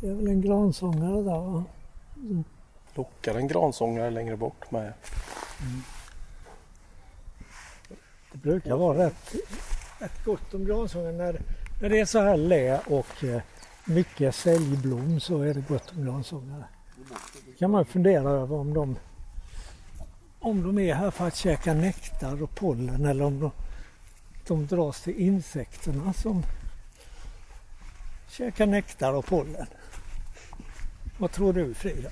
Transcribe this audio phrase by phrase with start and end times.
[0.00, 1.64] Det är väl en gransångare där va?
[2.94, 4.92] Lockar en gransångare längre bort med.
[5.60, 5.82] Mm.
[8.32, 9.34] Det brukar vara rätt,
[9.98, 11.40] rätt gott om gransångare när,
[11.80, 13.42] när det är så här lä och eh,
[13.84, 16.64] mycket säljblom så är det gott om gransångare.
[17.58, 18.96] kan man fundera över om de,
[20.40, 23.50] om de är här för att käka nektar och pollen eller om de,
[24.46, 26.42] de dras till insekterna som
[28.36, 29.66] käkar nektar och pollen.
[31.18, 32.10] Vad tror du Frida?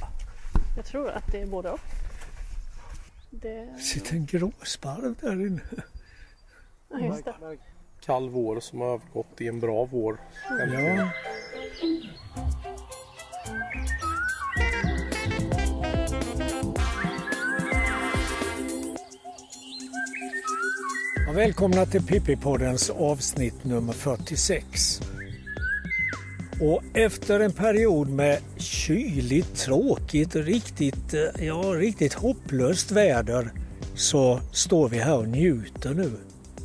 [0.77, 1.80] Jag tror att det är både och.
[3.30, 5.60] Det sitter en gråsparv där inne.
[6.91, 7.59] Ja, just det.
[8.00, 10.20] Kall vår som har övergått i en bra vår.
[10.48, 11.09] Ja.
[21.27, 25.00] Ja, välkomna till Pippi-poddens avsnitt nummer 46.
[26.60, 33.50] Och efter en period med kyligt, tråkigt, riktigt, eh, ja, riktigt hopplöst väder
[33.94, 36.11] så står vi här och njuter nu.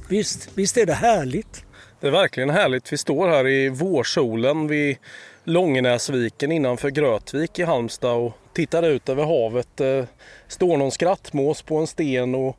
[0.09, 1.65] Visst, visst är det härligt?
[1.99, 2.93] Det är verkligen härligt.
[2.93, 4.97] Vi står här i vårsolen vid
[5.43, 9.67] Långenäsviken innanför Grötvik i Halmstad och tittar ut över havet.
[9.75, 10.07] Det
[10.47, 12.57] står någon skrattmås på en sten och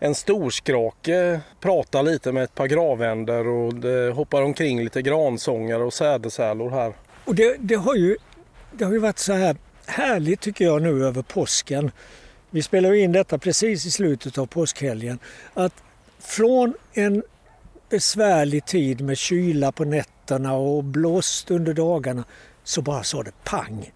[0.00, 5.92] en storskrake pratar lite med ett par gravänder och det hoppar omkring lite gransångare och
[5.92, 6.92] sädesärlor här.
[7.24, 8.16] Och det, det, har ju,
[8.72, 9.56] det har ju varit så här
[9.86, 11.90] härligt tycker jag nu över påsken.
[12.50, 15.18] Vi spelar in detta precis i slutet av påskhelgen.
[15.54, 15.82] Att
[16.18, 17.22] från en
[17.90, 22.24] besvärlig tid med kyla på nätterna och blåst under dagarna
[22.64, 23.90] så bara sa det pang.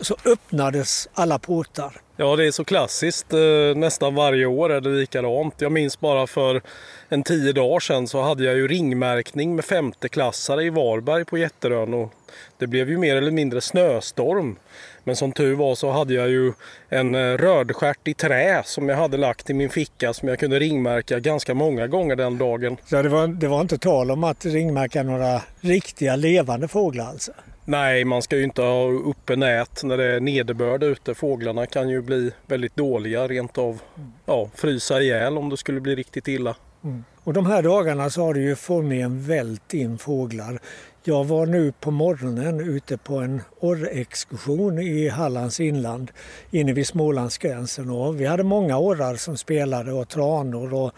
[0.00, 2.00] Så öppnades alla portar.
[2.16, 3.32] Ja, det är så klassiskt.
[3.32, 5.54] Eh, nästan varje år är det likadant.
[5.58, 6.62] Jag minns bara för
[7.08, 11.94] en tio dagar sedan så hade jag ju ringmärkning med femteklassare i Varberg på Jätterön
[11.94, 12.12] och
[12.58, 14.56] det blev ju mer eller mindre snöstorm.
[15.04, 16.52] Men som tur var så hade jag ju
[16.88, 20.58] en eh, rödstjärt i trä som jag hade lagt i min ficka som jag kunde
[20.58, 22.76] ringmärka ganska många gånger den dagen.
[22.86, 27.32] Så det var, det var inte tal om att ringmärka några riktiga levande fåglar alltså?
[27.70, 31.14] Nej, man ska ju inte ha uppe nät när det är nederbörd ute.
[31.14, 33.80] Fåglarna kan ju bli väldigt dåliga, rent av
[34.26, 36.56] ja, frysa ihjäl om det skulle bli riktigt illa.
[36.84, 37.04] Mm.
[37.24, 40.58] Och de här dagarna så har det ju formligen vält in fåglar.
[41.04, 46.10] Jag var nu på morgonen ute på en orrexkursion i Hallands inland
[46.50, 50.92] inne vid Smålandsgränsen och vi hade många orrar som spelade och tranor och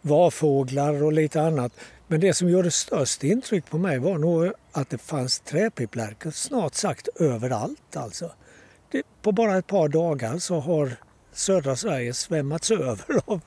[0.00, 1.72] varfåglar och lite annat.
[2.10, 6.74] Men det som gjorde störst intryck på mig var nog att det fanns träpipplärkor snart
[6.74, 7.96] sagt överallt.
[7.96, 8.32] Alltså.
[8.90, 10.92] Det, på bara ett par dagar så har
[11.32, 13.40] södra Sverige svämmats över av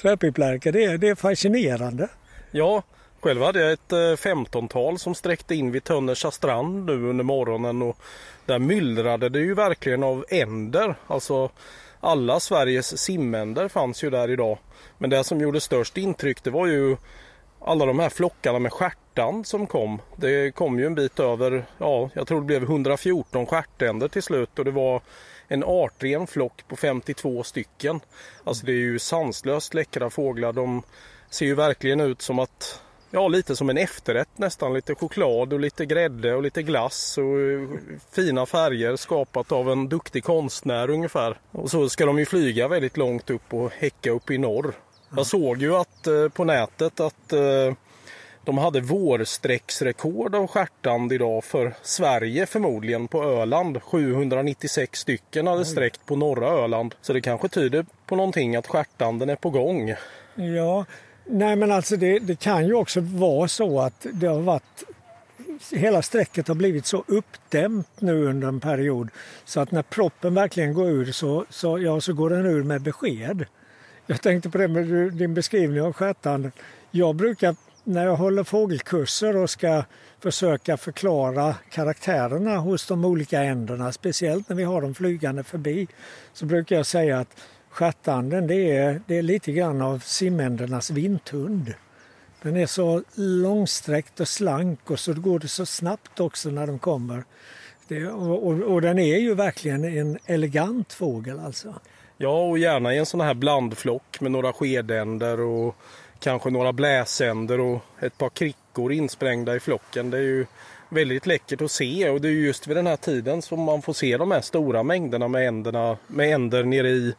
[0.00, 0.72] träpipplärkor.
[0.72, 2.08] Det, det är fascinerande.
[2.50, 2.82] Ja,
[3.20, 7.82] själv hade jag ett eh, 15-tal som sträckte in vid Tönnersa strand nu under morgonen
[7.82, 7.96] och
[8.46, 10.94] där myllrade det ju verkligen av änder.
[11.06, 11.50] Alltså
[12.00, 14.58] alla Sveriges simänder fanns ju där idag.
[14.98, 16.96] Men det som gjorde störst intryck det var ju
[17.64, 20.00] alla de här flockarna med stjärtand som kom.
[20.16, 24.58] Det kom ju en bit över, ja, jag tror det blev 114 stjärtänder till slut
[24.58, 25.02] och det var
[25.48, 28.00] en artren flock på 52 stycken.
[28.44, 30.52] Alltså det är ju sanslöst läckra fåglar.
[30.52, 30.82] De
[31.30, 32.80] ser ju verkligen ut som att
[33.14, 34.74] Ja, lite som en efterrätt nästan.
[34.74, 37.68] Lite choklad och lite grädde och lite glass och eh,
[38.12, 41.40] fina färger skapat av en duktig konstnär ungefär.
[41.50, 44.74] Och så ska de ju flyga väldigt långt upp och häcka upp i norr.
[45.16, 47.74] Jag såg ju att eh, på nätet att eh,
[48.44, 53.82] de hade vårsträcksrekord av stjärtand idag för Sverige förmodligen på Öland.
[53.82, 56.94] 796 stycken hade sträckt på norra Öland.
[57.02, 59.94] Så det kanske tyder på någonting att stjärtanden är på gång.
[60.34, 60.84] Ja,
[61.24, 64.84] nej men alltså det, det kan ju också vara så att det har varit
[65.70, 69.08] hela strecket har blivit så uppdämt nu under en period
[69.44, 72.82] så att när proppen verkligen går ur så, så, ja, så går den ur med
[72.82, 73.46] besked.
[74.06, 76.52] Jag tänkte på det med din beskrivning av stjärtanden.
[76.90, 79.84] Jag brukar när jag håller fågelkurser och ska
[80.20, 85.88] försöka förklara karaktärerna hos de olika änderna, speciellt när vi har dem flygande förbi,
[86.32, 87.40] så brukar jag säga att
[87.70, 91.74] stjärtanden det är, det är lite grann av simändernas vinthund.
[92.42, 96.78] Den är så långsträckt och slank och så går det så snabbt också när de
[96.78, 97.24] kommer.
[97.88, 101.74] Det, och, och, och, den är ju verkligen en elegant fågel alltså.
[102.22, 105.76] Ja, och gärna i en sån här blandflock med några skedänder och
[106.20, 110.10] kanske några bläsänder och ett par krickor insprängda i flocken.
[110.10, 110.46] Det är ju
[110.88, 113.92] väldigt läckert att se och det är just vid den här tiden som man får
[113.92, 117.14] se de här stora mängderna med, änderna, med änder nere i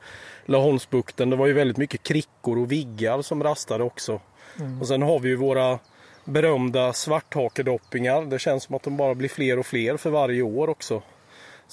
[0.45, 1.29] Laholmsbukten.
[1.29, 4.19] Det var ju väldigt mycket krickor och viggar som rastade också.
[4.59, 4.81] Mm.
[4.81, 5.79] Och sen har vi ju våra
[6.25, 8.21] berömda svarthakedoppingar.
[8.21, 11.01] Det känns som att de bara blir fler och fler för varje år också.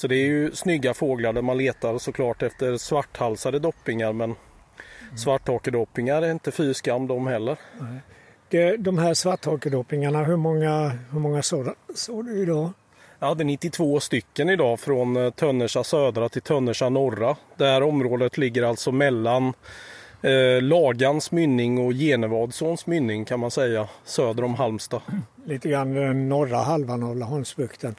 [0.01, 5.17] Så det är ju snygga fåglar där man letar såklart efter svarthalsade doppingar men mm.
[5.17, 7.57] svarthakedoppingar är inte fy skam de heller.
[8.49, 12.71] Det, de här svarthakedoppingarna, hur många, hur många såg du idag?
[13.19, 17.37] Jag hade 92 stycken idag från eh, Tönnersa södra till Tönnersa norra.
[17.57, 19.53] Det här området ligger alltså mellan
[20.23, 25.01] eh, Lagans mynning och Genevadsåns mynning kan man säga, söder om Halmstad.
[25.45, 27.95] Lite grann den norra halvan av Laholmsbukten.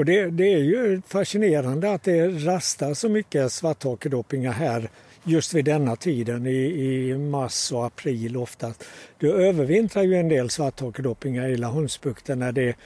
[0.00, 4.90] Och det, det, är ju fascinerande att det rastar så mycket svarthakedoppingar här
[5.24, 8.84] just vid denna tiden i, i mars och april oftast.
[9.18, 12.76] Det övervintrar ju en del svarthakedoppingar i Laholmsbukten när det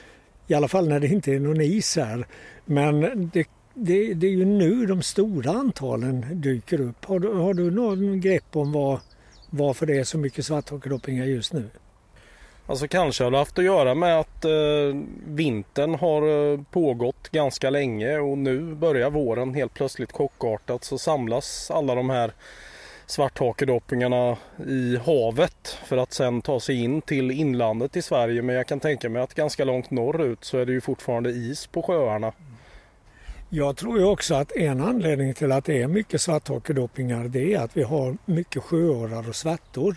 [0.47, 2.27] i alla fall när det inte är någon is här.
[2.65, 3.01] Men
[3.33, 7.05] det, det, det är ju nu de stora antalen dyker upp.
[7.05, 8.99] Har du, har du någon grepp om var,
[9.49, 11.69] varför det är så mycket svarthakedoppingar just nu?
[12.67, 14.51] Alltså kanske har det haft att göra med att eh,
[15.25, 21.71] vintern har eh, pågått ganska länge och nu börjar våren helt plötsligt chockartat så samlas
[21.71, 22.31] alla de här
[23.05, 28.41] svarthakedoppingarna i havet för att sen ta sig in till inlandet i Sverige.
[28.41, 31.67] Men jag kan tänka mig att ganska långt norrut så är det ju fortfarande is
[31.67, 32.33] på sjöarna.
[33.49, 37.59] Jag tror ju också att en anledning till att det är mycket svarthakedoppingar det är
[37.59, 39.95] att vi har mycket sjöorrar och svärtor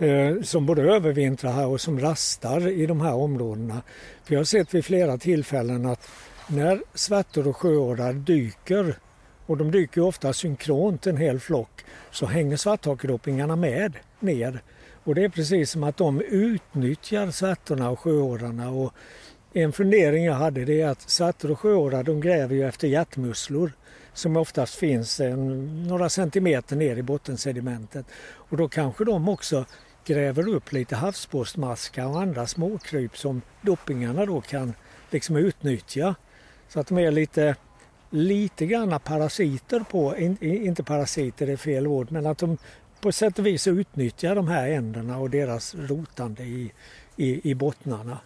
[0.00, 3.82] Eh, som både övervintrar här och som rastar i de här områdena.
[4.26, 6.08] Vi har sett vid flera tillfällen att
[6.46, 8.98] när svärtor och sjöorrar dyker
[9.46, 14.62] och de dyker ofta synkront en hel flock så hänger svarthakedoppingarna med ner.
[15.04, 18.70] Och det är precis som att de utnyttjar svärtorna och sjöorrarna.
[18.70, 18.92] Och
[19.52, 23.72] en fundering jag hade det är att svärtor och sjöorrar de gräver ju efter hjärtmusslor
[24.12, 28.06] som oftast finns en, några centimeter ner i bottensedimentet.
[28.20, 29.64] Och då kanske de också
[30.08, 34.74] gräver upp lite havsborstmaskar och andra småkryp som doppingarna då kan
[35.10, 36.14] liksom utnyttja.
[36.68, 37.56] Så att de är lite
[38.10, 42.58] lite granna parasiter på, inte parasiter är fel ord, men att de
[43.00, 46.72] på sätt och vis utnyttjar de här änderna och deras rotande i,
[47.16, 48.18] i, i bottnarna.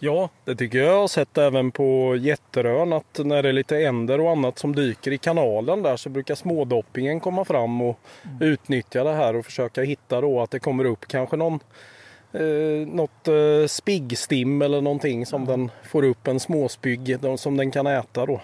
[0.00, 4.20] Ja, det tycker jag har sett även på Jätterön att när det är lite änder
[4.20, 8.52] och annat som dyker i kanalen där så brukar smådoppingen komma fram och mm.
[8.52, 11.60] utnyttja det här och försöka hitta då att det kommer upp kanske någon
[12.32, 15.58] eh, något eh, spiggstim eller någonting som mm.
[15.58, 18.40] den får upp en småspygg som den kan äta då.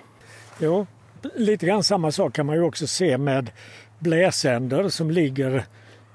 [0.58, 0.86] Jo,
[1.34, 3.50] lite grann samma sak kan man ju också se med
[3.98, 5.64] bläsänder som ligger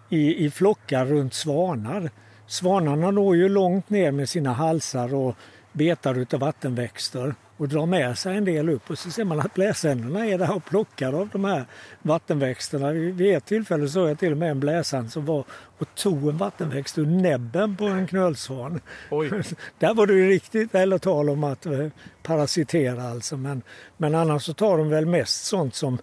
[0.10, 2.12] i, i flockar runt svanar.
[2.50, 5.36] Svanarna når ju långt ner med sina halsar och
[5.72, 9.54] betar utav vattenväxter och drar med sig en del upp och så ser man att
[9.54, 11.66] bläsänderna är där och plockar av de här
[12.02, 12.92] vattenväxterna.
[12.92, 15.44] Vid ett tillfälle såg jag till och med en bläsand som var
[15.78, 18.82] och tog en vattenväxt ur näbben på en knölsvan.
[19.80, 21.88] där var det ju riktigt eller tal om att eh,
[22.24, 23.62] parasitera alltså men,
[23.98, 25.98] men annars så tar de väl mest sånt som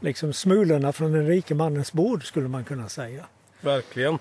[0.00, 3.24] liksom smulorna från den rike mannens bord skulle man kunna säga.
[3.60, 4.18] Verkligen.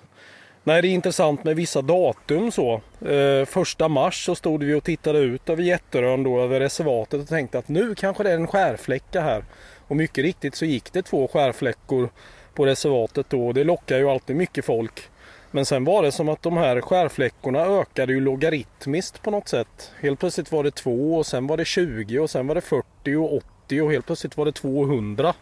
[0.68, 2.82] Nej, det är intressant med vissa datum så.
[3.06, 7.28] Eh, första mars så stod vi och tittade ut över Jätterön då över reservatet och
[7.28, 9.44] tänkte att nu kanske det är en skärfläcka här.
[9.88, 12.10] Och mycket riktigt så gick det två skärfläckor
[12.54, 15.10] på reservatet då och det lockar ju alltid mycket folk.
[15.52, 19.92] Men sen var det som att de här skärfläckorna ökade ju logaritmiskt på något sätt.
[20.00, 23.16] Helt plötsligt var det två och sen var det 20 och sen var det 40
[23.16, 23.34] och
[23.66, 25.34] 80 och helt plötsligt var det 200.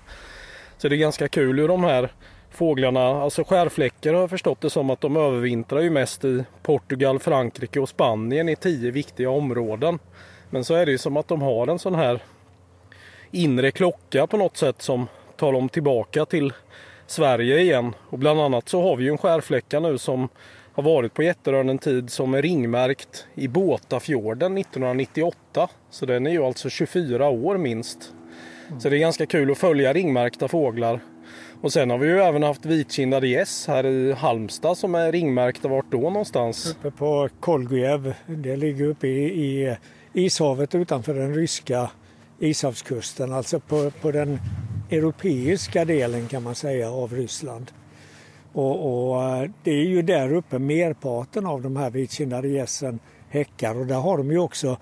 [0.77, 2.09] Så det är ganska kul hur de här
[2.53, 7.19] fåglarna, alltså skärfläckar har jag förstått det som att de övervintrar ju mest i Portugal,
[7.19, 9.99] Frankrike och Spanien i tio viktiga områden.
[10.49, 12.19] Men så är det ju som att de har en sån här
[13.31, 16.53] inre klocka på något sätt som tar dem tillbaka till
[17.07, 17.95] Sverige igen.
[18.09, 20.29] Och bland annat så har vi ju en skärfläcka nu som
[20.73, 25.67] har varit på Jätterön en tid som är ringmärkt i Båtafjorden 1998.
[25.89, 28.13] Så den är ju alltså 24 år minst.
[28.79, 30.99] Så det är ganska kul att följa ringmärkta fåglar
[31.63, 35.67] och sen har vi ju även haft vitkindade gäss här i Halmstad som är ringmärkta.
[35.67, 36.71] Vart då någonstans?
[36.71, 38.13] Uppe på Kolgujev.
[38.27, 39.77] Det ligger uppe i, i
[40.13, 41.91] ishavet utanför den ryska
[42.39, 43.33] ishavskusten.
[43.33, 44.39] Alltså på, på den
[44.91, 47.71] europeiska delen kan man säga av Ryssland.
[48.53, 53.79] Och, och, eh, det är ju där uppe merparten av de här vitkindade gässen häckar
[53.79, 54.77] och där har de ju också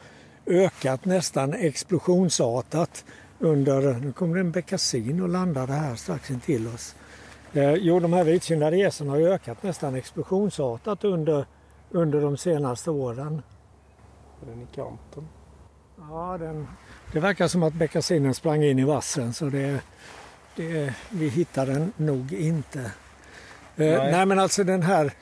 [0.45, 3.05] ökat nästan explosionsartat
[3.41, 6.95] under, nu kommer det en beckasin och landade här strax intill oss.
[7.53, 11.45] Eh, jo, de här vitkindade gässen har ökat nästan explosionsartat under,
[11.89, 13.41] under de senaste åren.
[14.41, 15.27] Är den i kanten?
[15.97, 16.67] Ja, den,
[17.13, 19.81] det verkar som att beckasinen sprang in i vassen så det,
[20.55, 22.79] det, vi hittar den nog inte.
[22.79, 22.91] Eh,
[23.75, 24.11] nej.
[24.11, 24.25] nej.
[24.25, 25.13] men alltså den här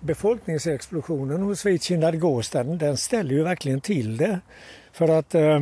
[0.00, 4.40] befolkningsexplosionen hos vitkindad gås den, den ställer ju verkligen till det.
[4.92, 5.60] För att eh,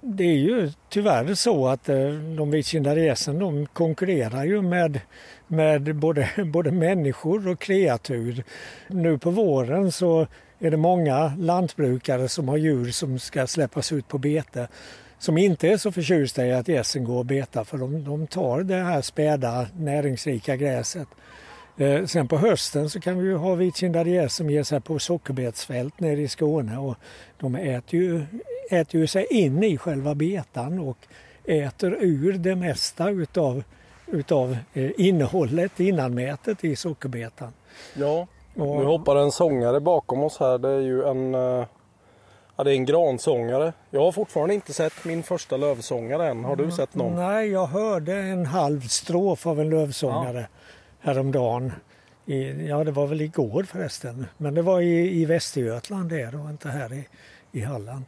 [0.00, 5.00] det är ju tyvärr så att eh, de vitkindade gässen de konkurrerar ju med,
[5.46, 8.44] med både, både människor och kreatur.
[8.88, 10.26] Nu på våren så
[10.58, 14.68] är det många lantbrukare som har djur som ska släppas ut på bete
[15.18, 18.60] som inte är så förtjusta i att gässen går och betar för de, de tar
[18.60, 21.08] det här späda näringsrika gräset.
[21.76, 24.98] Eh, sen på hösten så kan vi ju ha vitkindade gäss som ger sig på
[24.98, 26.96] sockerbetsfält nere i Skåne och
[27.38, 28.26] de äter ju,
[28.68, 30.98] äter ju sig in i själva betan och
[31.44, 33.62] äter ur det mesta utav,
[34.06, 37.52] utav eh, innehållet innanmätet i sockerbetan.
[37.94, 40.58] Ja, och, nu hoppar en sångare bakom oss här.
[40.58, 41.66] Det är ju en eh,
[42.58, 43.72] Ja, det är en gransångare.
[43.90, 46.44] Jag har fortfarande inte sett min första lövsångare än.
[46.44, 47.16] Har du sett någon?
[47.16, 50.46] Nej, jag hörde en halv strof av en lövsångare ja.
[51.00, 51.72] häromdagen.
[52.26, 54.26] I, ja, det var väl igår förresten.
[54.36, 57.08] Men det var i, i Västergötland det och inte här i,
[57.52, 58.04] i Halland.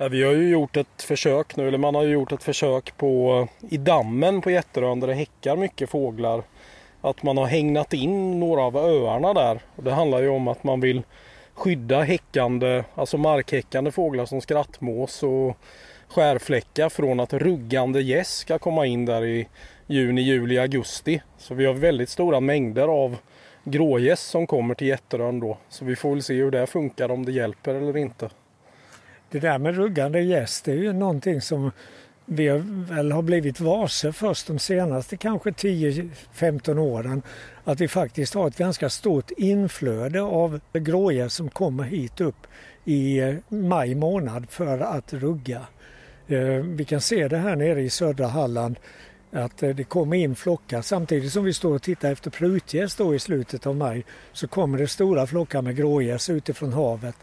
[0.00, 3.48] Ja, vi har ju gjort ett försök nu, eller man har gjort ett försök på
[3.68, 6.42] i dammen på Jätterön där det häckar mycket fåglar.
[7.00, 9.60] Att man har hängnat in några av öarna där.
[9.76, 11.02] Och det handlar ju om att man vill
[11.54, 15.56] skydda häckande, alltså markhäckande fåglar som skrattmås och
[16.08, 19.48] skärfläckar från att ruggande gäss ska komma in där i
[19.86, 21.22] juni, juli, augusti.
[21.38, 23.16] Så vi har väldigt stora mängder av
[23.64, 25.58] grågäss som kommer till Jätterön då.
[25.68, 28.30] Så vi får väl se hur det funkar, om det hjälper eller inte.
[29.30, 31.70] Det där med ruggande gäss, det är ju någonting som
[32.24, 32.48] vi
[32.88, 37.22] väl har blivit varse först de senaste kanske 10-15 åren
[37.64, 42.46] att vi faktiskt har ett ganska stort inflöde av grågäss som kommer hit upp
[42.84, 45.66] i eh, maj månad för att rugga.
[46.26, 48.78] Eh, vi kan se det här nere i södra Halland
[49.32, 50.82] att eh, det kommer in flockar.
[50.82, 54.78] Samtidigt som vi står och tittar efter prutgäss då i slutet av maj så kommer
[54.78, 57.16] det stora flockar med grågäss utifrån havet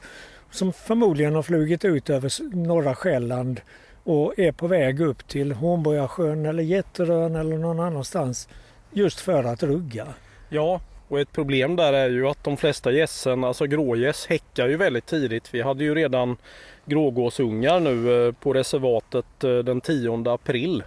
[0.56, 3.62] som förmodligen har flugit ut över norra Själland
[4.04, 8.50] och är på väg upp till Hornborgasjön eller Jätterön eller någon annanstans
[8.92, 10.08] just för att rugga.
[10.50, 14.78] Ja, och ett problem där är ju att de flesta gässen, alltså grågäss, häckar ju
[14.78, 15.54] väldigt tidigt.
[15.54, 16.38] Vi hade ju redan
[16.86, 20.84] grågåsungar nu eh, på reservatet eh, den 10 april.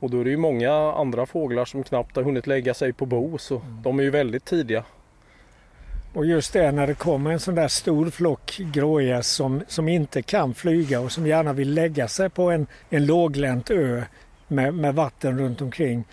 [0.00, 3.06] Och då är det ju många andra fåglar som knappt har hunnit lägga sig på
[3.06, 3.82] bo så mm.
[3.82, 4.84] de är ju väldigt tidiga.
[6.12, 10.22] Och just det när det kommer en sån där stor flock grågäss som, som inte
[10.22, 14.02] kan flyga och som gärna vill lägga sig på en, en låglänt ö
[14.48, 16.04] med, med vatten runt omkring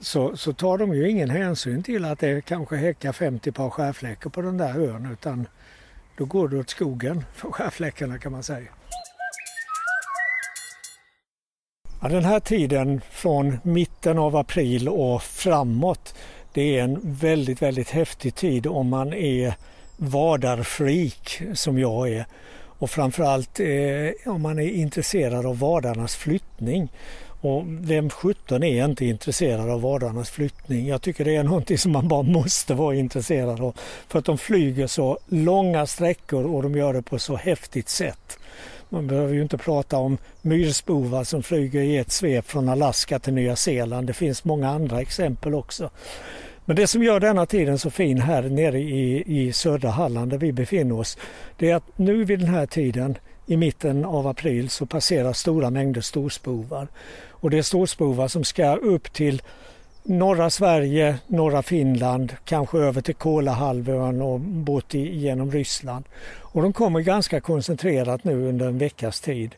[0.00, 4.30] så, så tar de ju ingen hänsyn till att det kanske häckar 50 par skärfläckar
[4.30, 5.46] på den där ön utan
[6.16, 8.68] då går det åt skogen för skärfläckarna kan man säga.
[12.02, 16.14] Ja, den här tiden från mitten av april och framåt
[16.52, 19.54] det är en väldigt, väldigt häftig tid om man är
[19.96, 22.26] vadarfreak som jag är.
[22.78, 26.88] Och framförallt eh, om man är intresserad av vadarnas flyttning.
[27.40, 30.86] Och vem sjutton är inte intresserad av vadarnas flyttning?
[30.86, 33.76] Jag tycker det är någonting som man bara måste vara intresserad av.
[34.08, 38.38] För att de flyger så långa sträckor och de gör det på så häftigt sätt.
[38.92, 43.34] Man behöver ju inte prata om myrspovar som flyger i ett svep från Alaska till
[43.34, 44.06] Nya Zeeland.
[44.06, 45.90] Det finns många andra exempel också.
[46.64, 50.38] Men det som gör denna tiden så fin här nere i, i södra Halland där
[50.38, 51.18] vi befinner oss,
[51.58, 55.70] det är att nu vid den här tiden i mitten av april så passerar stora
[55.70, 56.88] mängder storspovar.
[57.28, 59.42] Och det är storspovar som ska upp till
[60.02, 66.04] norra Sverige, norra Finland, kanske över till Kolahalvön och bort genom Ryssland.
[66.52, 69.54] Och de kommer ganska koncentrerat nu under en veckas tid.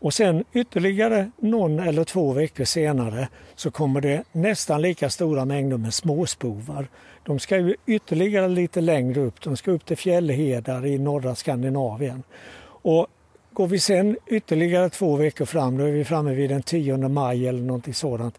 [0.00, 5.76] Och sen ytterligare någon eller två veckor senare så kommer det nästan lika stora mängder
[5.76, 6.88] med småspovar.
[7.22, 12.22] De ska ju ytterligare lite längre upp, de ska upp till fjällhedar i norra Skandinavien.
[12.82, 13.06] Och
[13.52, 17.48] går vi sen ytterligare två veckor fram, då är vi framme vid den 10 maj
[17.48, 18.38] eller någonting sådant,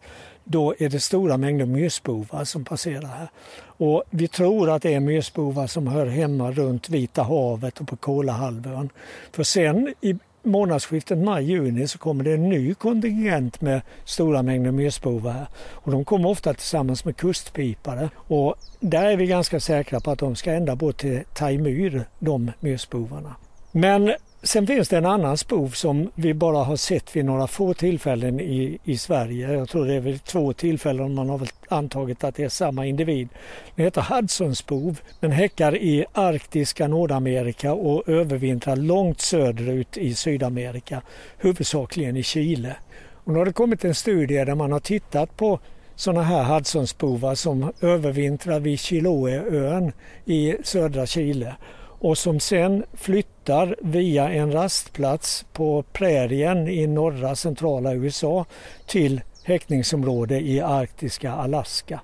[0.52, 3.30] då är det stora mängder myrspovar som passerar här.
[3.62, 7.96] Och vi tror att det är myrspovar som hör hemma runt Vita havet och på
[7.96, 8.90] Kolahalvön.
[9.32, 15.32] För sen i månadsskiftet maj-juni så kommer det en ny kontingent med stora mängder myrspovar
[15.32, 15.48] här.
[15.58, 20.20] Och de kommer ofta tillsammans med kustpipare och där är vi ganska säkra på att
[20.20, 23.36] de ska ända bort till Taimyr, de myrspovarna.
[23.72, 27.74] Men Sen finns det en annan spov som vi bara har sett vid några få
[27.74, 29.54] tillfällen i, i Sverige.
[29.54, 32.86] Jag tror det är väl två tillfällen man har väl antagit att det är samma
[32.86, 33.30] individ.
[33.76, 35.00] Den heter Hudsonspov.
[35.20, 41.02] Den häckar i arktiska Nordamerika och övervintrar långt söderut i Sydamerika,
[41.38, 42.76] huvudsakligen i Chile.
[43.12, 45.60] Och nu har det kommit en studie där man har tittat på
[45.96, 49.92] sådana här Hudsonspovar som övervintrar vid Chiloéön
[50.26, 51.56] i södra Chile
[52.00, 58.46] och som sen flyttar via en rastplats på prärien i norra centrala USA
[58.86, 62.00] till häckningsområde i arktiska Alaska.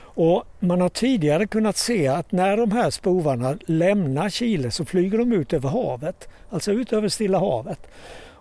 [0.00, 5.18] Och man har tidigare kunnat se att när de här spovarna lämnar Chile så flyger
[5.18, 7.80] de ut över havet, alltså ut över Stilla havet.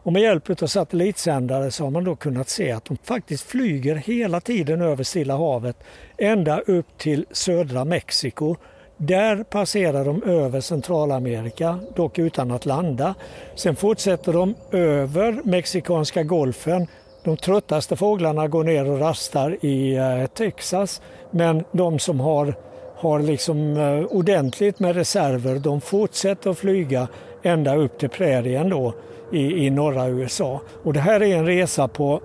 [0.07, 3.95] Och med hjälp av satellitsändare så har man då kunnat se att de faktiskt flyger
[3.95, 5.83] hela tiden över Stilla havet
[6.17, 8.55] ända upp till södra Mexiko.
[8.97, 13.15] Där passerar de över Centralamerika, dock utan att landa.
[13.55, 16.87] Sen fortsätter de över Mexikanska golfen.
[17.23, 21.01] De tröttaste fåglarna går ner och rastar i eh, Texas
[21.31, 22.55] men de som har,
[22.95, 27.07] har liksom eh, ordentligt med reserver de fortsätter att flyga
[27.43, 28.93] ända upp till prärien då
[29.31, 30.61] i, i norra USA.
[30.83, 32.21] Och det här är en resa på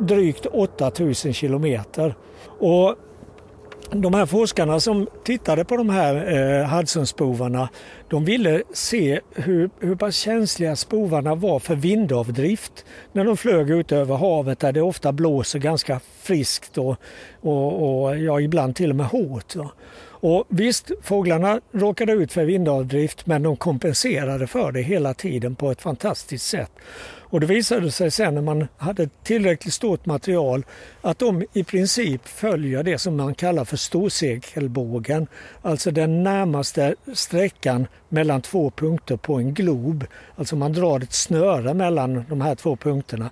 [0.00, 2.14] drygt 8000 kilometer.
[2.58, 2.94] Och
[3.90, 6.14] de här forskarna som tittade på de här
[6.60, 7.68] eh, Hudsonspovarna
[8.08, 13.92] de ville se hur, hur pass känsliga spovarna var för vindavdrift när de flög ut
[13.92, 16.96] över havet där det ofta blåser ganska friskt och,
[17.40, 19.54] och, och ja, ibland till och med hårt.
[19.54, 19.72] Ja.
[20.18, 25.70] Och visst, fåglarna råkade ut för vindavdrift men de kompenserade för det hela tiden på
[25.70, 26.70] ett fantastiskt sätt.
[27.28, 30.64] Och det visade sig sen när man hade tillräckligt stort material
[31.00, 35.26] att de i princip följer det som man kallar för storsegelbågen.
[35.62, 40.04] Alltså den närmaste sträckan mellan två punkter på en glob.
[40.36, 43.30] Alltså man drar ett snöre mellan de här två punkterna.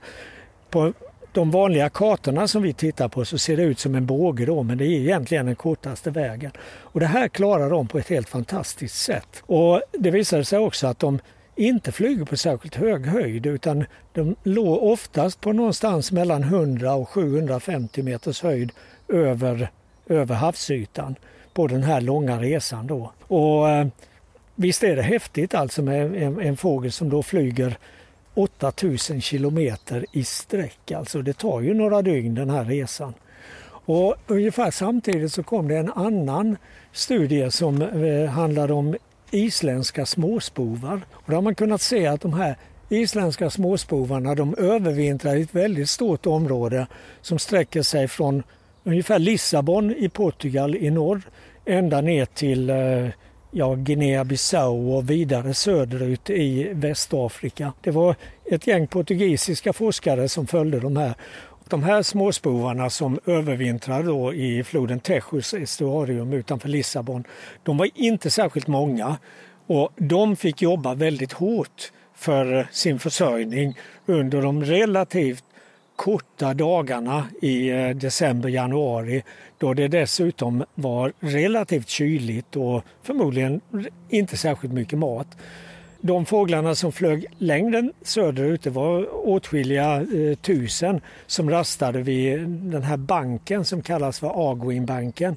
[0.70, 0.92] På
[1.32, 4.62] de vanliga kartorna som vi tittar på så ser det ut som en båge då,
[4.62, 6.50] men det är egentligen den kortaste vägen.
[6.60, 9.42] Och det här klarar de på ett helt fantastiskt sätt.
[9.42, 11.20] Och det visade sig också att de
[11.56, 17.08] inte flyger på särskilt hög höjd utan de låg oftast på någonstans mellan 100 och
[17.08, 18.72] 750 meters höjd
[19.08, 19.70] över,
[20.08, 21.14] över havsytan
[21.52, 22.86] på den här långa resan.
[22.86, 23.12] Då.
[23.20, 23.86] Och, eh,
[24.54, 27.78] visst är det häftigt alltså med en, en fågel som då flyger
[28.34, 30.92] 8000 kilometer i sträck.
[30.92, 33.14] Alltså det tar ju några dygn den här resan.
[33.86, 36.56] Och ungefär samtidigt så kom det en annan
[36.92, 38.96] studie som eh, handlade om
[39.34, 41.00] isländska småspovar.
[41.12, 42.56] Och då har man kunnat se att de här
[42.88, 46.86] isländska småspovarna de övervintrar i ett väldigt stort område
[47.20, 48.42] som sträcker sig från
[48.84, 51.22] ungefär Lissabon i Portugal i norr
[51.64, 53.08] ända ner till eh,
[53.50, 57.72] ja, Guinea-Bissau och vidare söderut i Västafrika.
[57.80, 61.14] Det var ett gäng portugisiska forskare som följde de här.
[61.68, 67.24] De här småspovarna som övervintrar då i floden Texus estuarium utanför Lissabon,
[67.62, 69.16] de var inte särskilt många
[69.66, 75.44] och de fick jobba väldigt hårt för sin försörjning under de relativt
[75.96, 79.22] korta dagarna i eh, december, januari
[79.58, 83.60] då det dessutom var relativt kyligt och förmodligen
[84.08, 85.36] inte särskilt mycket mat.
[86.06, 92.82] De fåglarna som flög längre söderut det var åtskilliga eh, tusen som rastade vid den
[92.82, 95.36] här banken som kallas för Aguinbanken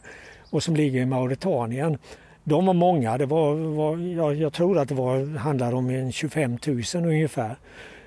[0.49, 1.97] och som ligger i Mauretanien.
[2.43, 6.11] De var många, det var, var jag, jag tror att det var, handlade om en
[6.11, 7.55] 25 000 ungefär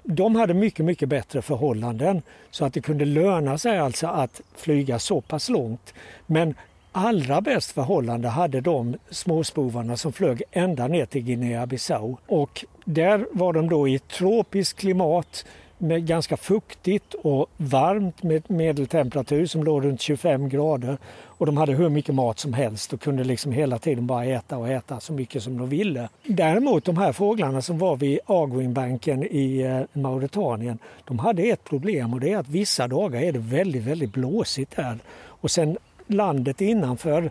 [0.02, 4.98] de hade mycket, mycket bättre förhållanden så att det kunde löna sig alltså att flyga
[4.98, 5.94] så pass långt.
[6.26, 6.54] Men
[6.92, 12.16] allra bäst förhållande hade de småspovarna som flög ända ner till Guinea-Bissau.
[12.26, 15.44] Och där var de då i ett tropiskt klimat
[15.78, 20.98] med ganska fuktigt och varmt med medeltemperatur som låg runt 25 grader.
[21.24, 24.58] Och de hade hur mycket mat som helst och kunde liksom hela tiden bara äta
[24.58, 26.08] och äta så mycket som de ville.
[26.24, 32.14] Däremot de här fåglarna som var vid Aguinbanken i eh, Mauretanien, de hade ett problem
[32.14, 34.98] och det är att vissa dagar är det väldigt, väldigt blåsigt där.
[35.40, 35.78] Och sen
[36.10, 37.30] landet innanför,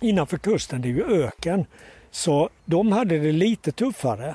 [0.00, 1.66] innanför kusten, det är ju öken.
[2.10, 4.34] Så de hade det lite tuffare.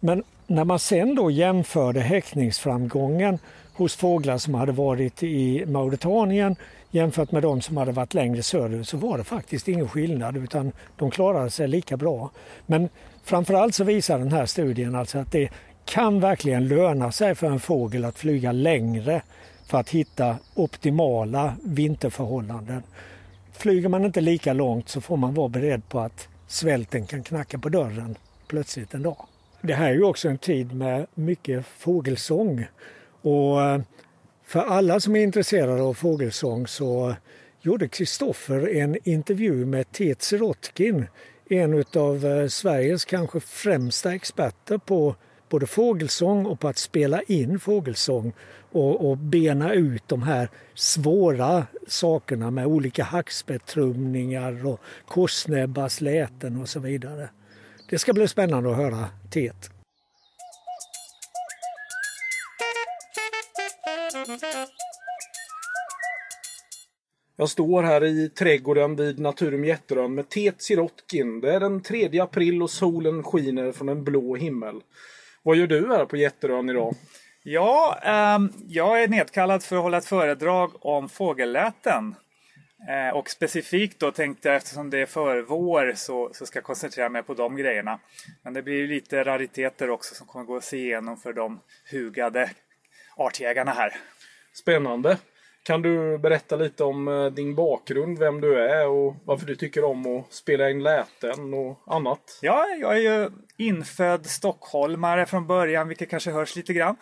[0.00, 3.38] Men när man sen då jämförde häckningsframgången
[3.74, 6.56] hos fåglar som hade varit i Mauretanien
[6.90, 10.72] jämfört med de som hade varit längre söderut så var det faktiskt ingen skillnad utan
[10.96, 12.30] de klarade sig lika bra.
[12.66, 12.88] Men
[13.24, 15.50] framförallt så visar den här studien alltså att det
[15.84, 19.22] kan verkligen löna sig för en fågel att flyga längre
[19.66, 22.82] för att hitta optimala vinterförhållanden.
[23.52, 27.58] Flyger man inte lika långt så får man vara beredd på att svälten kan knacka
[27.58, 28.16] på dörren
[28.48, 29.26] plötsligt en dag.
[29.62, 32.66] Det här är ju också en tid med mycket fågelsång.
[33.22, 33.80] Och eh,
[34.44, 37.14] för alla som är intresserade av fågelsång så
[37.60, 41.06] gjorde Kristoffer en intervju med Tet Rotkin,
[41.50, 45.14] en av eh, Sveriges kanske främsta experter på
[45.48, 48.32] både fågelsång och på att spela in fågelsång
[48.74, 56.68] och, och bena ut de här svåra sakerna med olika hackspettrumningar och korsnäbbars läten och
[56.68, 57.28] så vidare.
[57.90, 59.70] Det ska bli spännande att höra teet.
[67.36, 71.40] Jag står här i trädgården vid Naturum Jätterön med Tet Sirotkin.
[71.40, 74.80] Det är den 3 april och solen skiner från en blå himmel.
[75.42, 76.94] Vad gör du här på Jätterön idag?
[77.46, 82.14] Ja, eh, jag är nedkallad för att hålla ett föredrag om fågelläten.
[82.88, 87.08] Eh, och specifikt då tänkte jag eftersom det är förvår så, så ska jag koncentrera
[87.08, 87.98] mig på de grejerna.
[88.42, 92.50] Men det blir lite rariteter också som kommer gå att se igenom för de hugade
[93.16, 93.96] artjägarna här.
[94.52, 95.18] Spännande.
[95.64, 99.84] Kan du berätta lite om eh, din bakgrund, vem du är och varför du tycker
[99.84, 102.38] om att spela in läten och annat?
[102.42, 106.96] Ja, jag är ju infödd stockholmare från början, vilket kanske hörs lite grann.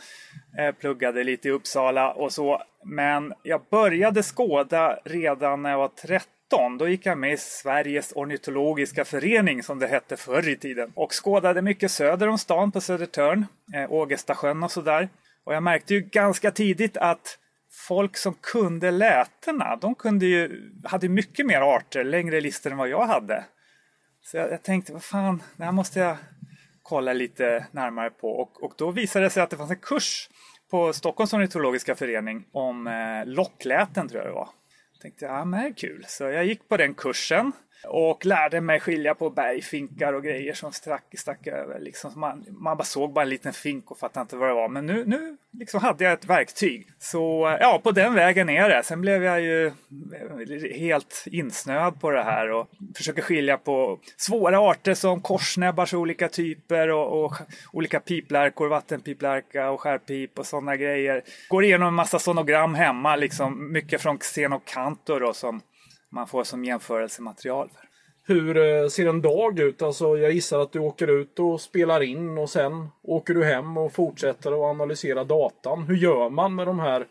[0.56, 2.62] Jag pluggade lite i Uppsala och så.
[2.84, 6.78] Men jag började skåda redan när jag var 13.
[6.78, 10.92] Då gick jag med i Sveriges ornitologiska förening som det hette förr i tiden.
[10.94, 15.08] Och skådade mycket söder om stan på Södertörn, eh, Ågestasjön och sådär.
[15.44, 17.38] Och jag märkte ju ganska tidigt att
[17.72, 22.88] folk som kunde lätena, de kunde ju, hade mycket mer arter, längre listor än vad
[22.88, 23.44] jag hade.
[24.22, 26.16] Så jag, jag tänkte, vad fan, det här måste jag
[26.82, 28.28] kolla lite närmare på.
[28.28, 30.28] Och, och då visade det sig att det fanns en kurs
[30.70, 34.48] på Stockholms ornitologiska förening om eh, lockläten, tror jag det var.
[34.92, 36.04] Jag tänkte, ja men det är kul.
[36.08, 37.52] Så jag gick på den kursen
[37.84, 41.80] och lärde mig skilja på bergfinkar och grejer som stack, stack över.
[41.80, 44.68] Liksom, man, man bara såg bara en liten fink och fattade inte vad det var.
[44.68, 46.86] Men nu, nu liksom hade jag ett verktyg.
[46.98, 48.82] Så ja, på den vägen är det.
[48.82, 49.72] Sen blev jag ju eh,
[50.78, 56.90] helt insnöad på det här och försöker skilja på svåra arter som korsnäbbars olika typer
[56.90, 57.34] och, och
[57.72, 61.22] olika piplärkor, vattenpiplärka och skärpip och sådana grejer.
[61.48, 65.60] Går igenom en massa sonogram hemma, liksom mycket från Xenocantor då som
[66.12, 67.70] man får som jämförelsematerial.
[68.24, 69.82] Hur eh, ser en dag ut?
[69.82, 73.76] Alltså, jag gissar att du åker ut och spelar in och sen åker du hem
[73.76, 75.82] och fortsätter att analysera datan.
[75.82, 77.06] Hur gör man med de här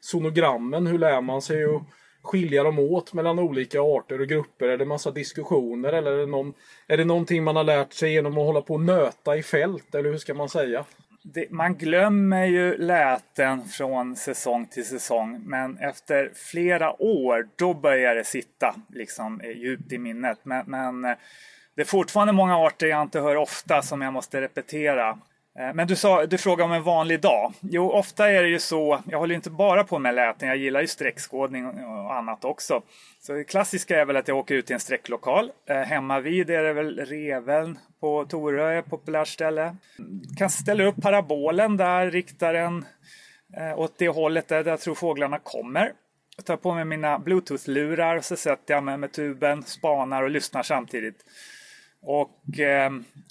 [0.00, 0.86] sonogrammen?
[0.86, 1.82] Hur lär man sig att
[2.22, 4.68] skilja dem åt mellan olika arter och grupper?
[4.68, 6.54] Är det massa diskussioner eller är det, någon,
[6.86, 9.94] är det någonting man har lärt sig genom att hålla på och nöta i fält?
[9.94, 10.84] Eller hur ska man säga?
[11.24, 18.14] Det, man glömmer ju läten från säsong till säsong men efter flera år då börjar
[18.14, 20.38] det sitta liksom eh, djupt i minnet.
[20.42, 21.16] Men, men eh,
[21.74, 25.18] det är fortfarande många arter jag inte hör ofta som jag måste repetera.
[25.58, 27.52] Eh, men du, sa, du frågade om en vanlig dag.
[27.60, 29.02] Jo, ofta är det ju så.
[29.10, 30.48] Jag håller inte bara på med läten.
[30.48, 32.82] Jag gillar ju streckskådning och annat också.
[33.20, 35.50] Så det klassiska är väl att jag åker ut till en sträcklokal.
[35.68, 39.76] Eh, hemma vid är det väl Reveln på Torö, ett populärt ställe.
[40.38, 42.84] Kan ställa upp parabolen där, riktar den
[43.56, 45.92] eh, åt det hållet där jag tror fåglarna kommer.
[46.36, 50.30] Jag tar på mig mina bluetooth-lurar och så sätter jag mig med tuben, spanar och
[50.30, 51.24] lyssnar samtidigt.
[52.02, 52.90] Och eh,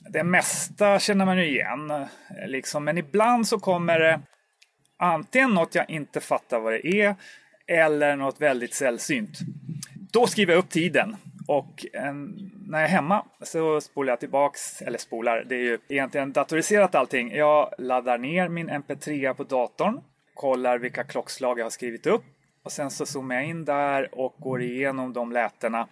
[0.10, 2.06] det mesta känner man ju igen.
[2.48, 2.84] Liksom.
[2.84, 4.22] Men ibland så kommer det
[4.98, 7.16] antingen något jag inte fattar vad det är
[7.68, 9.40] eller något väldigt sällsynt.
[10.12, 11.16] Då skriver jag upp tiden.
[11.48, 12.14] Och eh,
[12.68, 16.96] när jag är hemma så spolar jag tillbaks, eller spolar, det är ju egentligen datoriserat
[16.96, 17.32] allting.
[17.32, 20.02] Jag laddar ner min MP3 på datorn,
[20.34, 22.24] kollar vilka klockslag jag har skrivit upp
[22.64, 25.88] och sen så zoomar jag in där och går igenom de lätena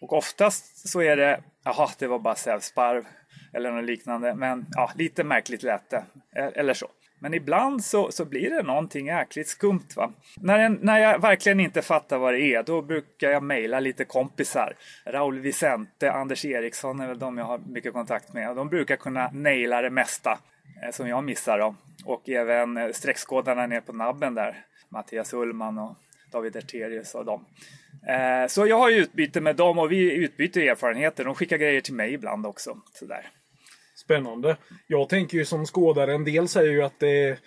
[0.00, 3.04] och oftast så är det, jaha, det var bara sävsparv
[3.52, 4.34] eller något liknande.
[4.34, 6.04] Men ja, lite märkligt lät det.
[6.36, 6.88] Eh, eller så.
[7.18, 9.88] Men ibland så, så blir det någonting jäkligt skumt.
[9.96, 10.12] Va?
[10.36, 14.04] När, en, när jag verkligen inte fattar vad det är, då brukar jag mejla lite
[14.04, 14.74] kompisar.
[15.04, 18.56] Raul Vicente, Anders Eriksson är väl de jag har mycket kontakt med.
[18.56, 20.38] De brukar kunna naila det mesta
[20.82, 21.58] eh, som jag missar.
[21.58, 21.74] Då.
[22.04, 24.64] Och även eh, streckskådarna nere på nabben där.
[24.88, 25.96] Mattias Ullman och
[26.36, 27.44] David Erterius och dem.
[28.08, 31.24] Eh, så jag har ju utbyte med dem och vi utbyter erfarenheter.
[31.24, 32.76] De skickar grejer till mig ibland också.
[32.92, 33.28] Sådär.
[33.94, 34.56] Spännande.
[34.86, 37.38] Jag tänker ju som skådare, en del säger ju att det är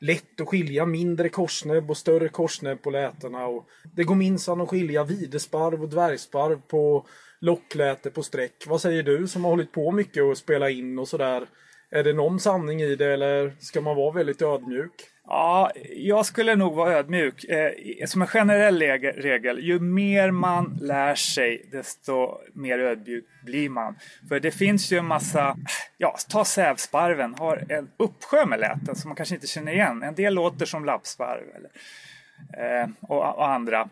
[0.00, 3.46] lätt att skilja mindre korsnäbb och större korsnäbb på lätena.
[3.46, 7.06] Och det går minsann att skilja videsparv och dvärgsparv på
[7.40, 8.64] lockläte på streck.
[8.66, 11.46] Vad säger du som har hållit på mycket och spela in och sådär?
[11.90, 14.92] Är det någon sanning i det eller ska man vara väldigt ödmjuk?
[15.30, 17.44] Ja, jag skulle nog vara ödmjuk.
[17.44, 17.72] Eh,
[18.06, 18.82] som en generell
[19.16, 23.98] regel, ju mer man lär sig desto mer ödmjuk blir man.
[24.28, 25.56] För det finns ju en massa,
[25.96, 30.02] ja, ta sävsparven, har en uppsjö med läten som man kanske inte känner igen.
[30.02, 33.88] En del låter som lappsparv eller, eh, och, och, andra.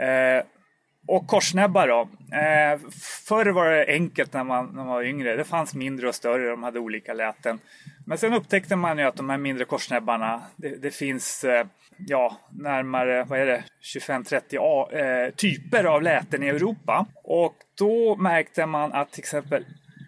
[0.00, 0.44] Eh,
[1.08, 2.00] och korsnäbbar då.
[2.36, 2.80] Eh,
[3.28, 5.36] förr var det enkelt när man, när man var yngre.
[5.36, 7.58] Det fanns mindre och större, de hade olika läten.
[8.06, 11.66] Men sen upptäckte man ju att de här mindre korsnäbbarna, det, det finns eh,
[11.98, 13.64] ja, närmare vad är det,
[13.96, 17.06] 25-30 eh, typer av läten i Europa.
[17.24, 19.64] Och då märkte man att till exempel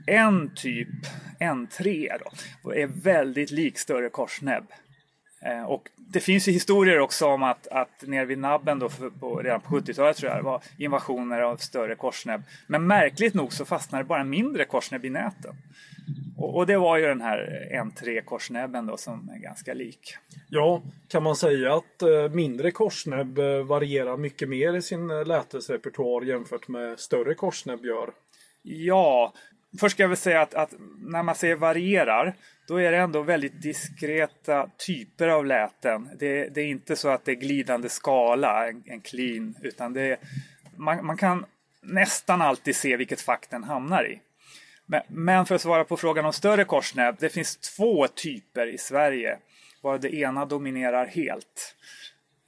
[0.06, 0.88] en typ,
[1.40, 2.08] N3,
[2.62, 4.64] då, är väldigt lik större korsnäbb.
[5.44, 9.10] Eh, och det finns ju historier också om att, att nere vid nabben då för,
[9.10, 12.42] på, redan på 70-talet tror jag det var invasioner av större korsnäbb.
[12.66, 15.54] Men märkligt nog så fastnade bara mindre korsnäbb i näten.
[16.38, 20.16] Och, och, det var ju den här N3 korsnäbben då som är ganska lik.
[20.48, 26.22] Ja, kan man säga att eh, mindre korsnäbb eh, varierar mycket mer i sin lätesrepertoar
[26.22, 28.10] jämfört med större korsnäbb gör?
[28.62, 29.32] Ja,
[29.80, 32.34] först ska jag väl säga att, att, när man säger varierar,
[32.70, 36.08] då är det ändå väldigt diskreta typer av läten.
[36.18, 40.02] Det, det är inte så att det är glidande skala, en, en clean, utan det
[40.02, 40.18] är,
[40.76, 41.46] man, man kan
[41.80, 44.20] nästan alltid se vilket fack den hamnar i.
[44.86, 48.78] Men, men för att svara på frågan om större korsnäbb, det finns två typer i
[48.78, 49.38] Sverige,
[49.82, 51.76] varav det ena dominerar helt.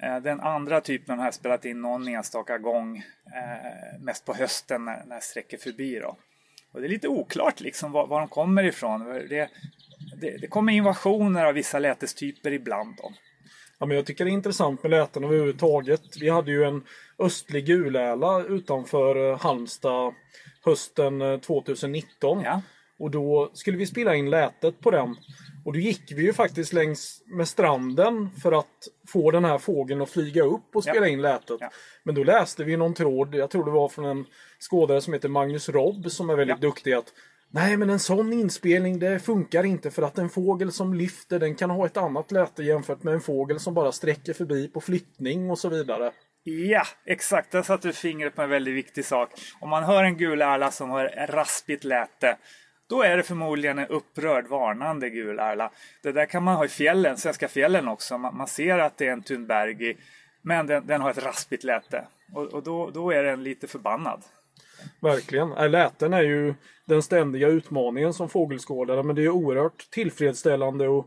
[0.03, 4.85] Eh, den andra typen har jag spelat in någon enstaka gång, eh, mest på hösten
[4.85, 5.99] när, när jag sträcker förbi.
[5.99, 6.17] Då.
[6.73, 9.05] Och det är lite oklart liksom var, var de kommer ifrån.
[9.05, 9.49] Det,
[10.23, 12.97] det, det kommer invasioner av vissa lätestyper ibland.
[12.97, 13.13] Då.
[13.79, 16.03] Ja, men jag tycker det är intressant med läten överhuvudtaget.
[16.21, 16.85] Vi hade ju en
[17.19, 20.15] östlig guläla utanför eh, Halmstad
[20.65, 22.43] hösten 2019.
[22.45, 22.63] Ja.
[22.99, 25.17] Och då skulle vi spela in lätet på den.
[25.65, 30.03] Och då gick vi ju faktiskt längs med stranden för att få den här fågeln
[30.03, 31.13] att flyga upp och spela Ja.
[31.13, 31.57] in lätet.
[31.61, 31.71] Ja.
[32.03, 34.25] Men då läste vi någon tråd, jag tror det var från en
[34.71, 37.13] skådare som heter Magnus Robb som är väldigt duktig att
[37.55, 41.55] Nej men en sån inspelning det funkar inte för att en fågel som lyfter den
[41.55, 45.51] kan ha ett annat läte jämfört med en fågel som bara sträcker förbi på flyttning
[45.51, 46.13] och så vidare.
[46.43, 47.51] Ja, exakt.
[47.51, 49.31] Där satte du fingret på en väldigt viktig sak.
[49.61, 52.37] Om man hör en gul ärla som har raspigt läte,
[52.89, 55.71] då är det förmodligen en upprörd, varnande gul ärla.
[56.03, 58.19] Det där kan man ha i fjällen, svenska fjällen också.
[58.19, 59.97] Man, man ser att det är en Thunbergi,
[60.43, 62.05] men den, den har ett raspigt läte.
[62.35, 64.23] Och, och då, då är den lite förbannad.
[65.01, 65.53] Verkligen.
[65.53, 71.07] Äh, läten är ju den ständiga utmaningen som fågelskådare men det är oerhört tillfredsställande att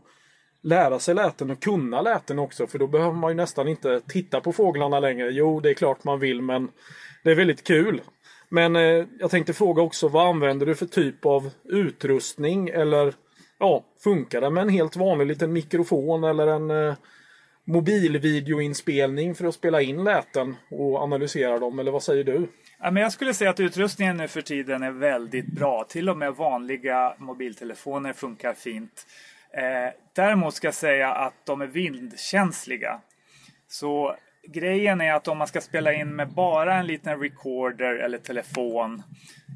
[0.62, 4.40] lära sig läten och kunna läten också för då behöver man ju nästan inte titta
[4.40, 5.30] på fåglarna längre.
[5.30, 6.68] Jo, det är klart man vill men
[7.24, 8.00] det är väldigt kul.
[8.48, 13.14] Men eh, jag tänkte fråga också vad använder du för typ av utrustning eller
[13.58, 16.94] ja, funkar det med en helt vanlig liten mikrofon eller en eh,
[17.64, 22.48] mobilvideoinspelning för att spela in läten och analysera dem eller vad säger du?
[22.78, 25.84] Ja, men jag skulle säga att utrustningen nu för tiden är väldigt bra.
[25.88, 29.06] Till och med vanliga mobiltelefoner funkar fint.
[29.50, 33.00] Eh, däremot ska jag säga att de är vindkänsliga.
[33.68, 34.16] Så
[34.48, 39.02] grejen är att om man ska spela in med bara en liten recorder eller telefon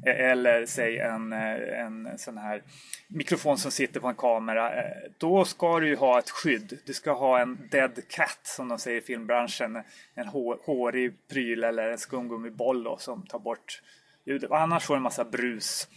[0.05, 2.63] Eh, eller säg en, eh, en sån här
[3.07, 4.73] mikrofon som sitter på en kamera.
[4.73, 6.79] Eh, då ska du ju ha ett skydd.
[6.85, 9.83] Du ska ha en dead cat som de säger i filmbranschen.
[10.15, 13.81] En hår, hårig pryl eller en skumgummiboll då, som tar bort
[14.25, 14.51] ljudet.
[14.51, 15.87] Annars får du en massa brus.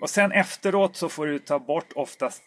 [0.00, 2.42] Och sen efteråt så får du ta bort oftast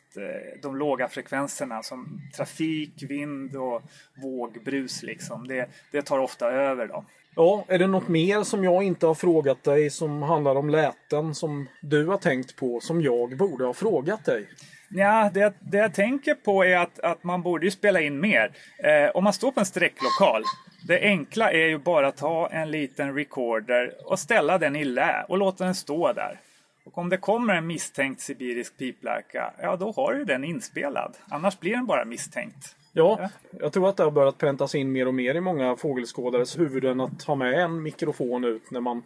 [0.62, 3.82] de låga frekvenserna som trafik, vind och
[4.24, 5.48] vågbrus liksom.
[5.48, 7.06] Det, det tar ofta över då.
[7.36, 11.36] Ja, är det något mer som jag inte har frågat dig som handlar om läten
[11.36, 14.50] som du har tänkt på som jag borde ha frågat dig?
[14.90, 18.52] Ja, det, det jag tänker på är att, att man borde ju spela in mer.
[18.78, 20.44] Eh, om man står på en sträcklokal,
[20.88, 25.26] det enkla är ju bara att ta en liten recorder och ställa den i lä
[25.30, 26.40] och låta den stå där.
[26.86, 31.18] Och om det kommer en misstänkt sibirisk piplärka, ja då har du den inspelad.
[31.30, 32.76] Annars blir den bara misstänkt.
[32.98, 33.30] Ja,
[33.60, 37.02] jag tror att det har börjat präntas in mer och mer i många fågelskådares huvuden
[37.02, 39.04] att ha med en mikrofon ut när man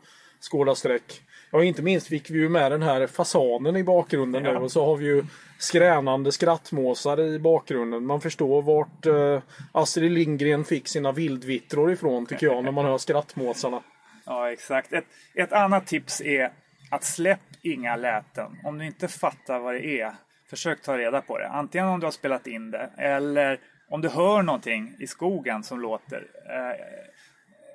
[0.52, 1.22] skådar sträck.
[1.52, 4.52] Ja, inte minst fick vi ju med den här fasanen i bakgrunden Ja.
[4.54, 5.24] nu och så har vi ju
[5.58, 8.06] skränande skrattmåsar i bakgrunden.
[8.06, 12.98] Man förstår vart eh, Astrid Lindgren fick sina vildvittror ifrån tycker jag när man hör
[12.98, 13.82] skrattmåsarna.
[14.26, 14.94] Ja, exakt.
[14.94, 16.52] Ett, ett annat tips är
[16.92, 18.60] att släpp inga läten.
[18.64, 20.14] Om du inte fattar vad det är,
[20.50, 21.48] försök ta reda på det.
[21.48, 25.80] Antingen om du har spelat in det eller om du hör någonting i skogen som
[25.80, 26.28] låter.
[26.46, 26.86] Eh,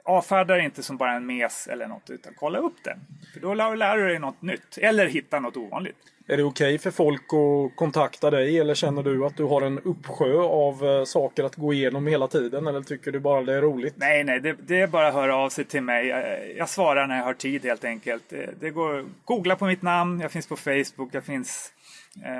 [0.05, 2.97] avfärda det inte som bara en mes eller något, utan kolla upp det.
[3.33, 4.79] För då lär, lär du dig något nytt.
[4.79, 5.97] Eller hitta något ovanligt.
[6.27, 9.79] Är det okej för folk att kontakta dig eller känner du att du har en
[9.79, 13.63] uppsjö av eh, saker att gå igenom hela tiden eller tycker du bara det är
[13.63, 13.95] roligt?
[13.97, 16.07] Nej, nej, det, det är bara att höra av sig till mig.
[16.07, 18.23] Jag, jag svarar när jag har tid helt enkelt.
[18.29, 21.73] Det, det går googla på mitt namn, jag finns på Facebook, jag finns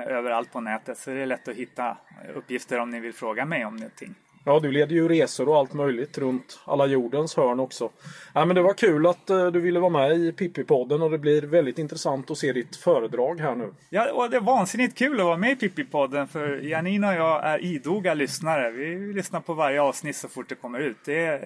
[0.07, 0.97] överallt på nätet.
[0.97, 1.97] Så det är lätt att hitta
[2.35, 4.15] uppgifter om ni vill fråga mig om någonting.
[4.47, 7.89] Ja, du leder ju resor och allt möjligt runt alla jordens hörn också.
[8.33, 11.17] Ja, men det var kul att uh, du ville vara med i Pippi-podden och det
[11.17, 13.73] blir väldigt intressant att se ditt föredrag här nu.
[13.89, 17.45] Ja, och det är vansinnigt kul att vara med i Pippi-podden för Janina och jag
[17.45, 18.71] är idoga lyssnare.
[18.71, 20.97] Vi lyssnar på varje avsnitt så fort det kommer ut.
[21.05, 21.39] Det är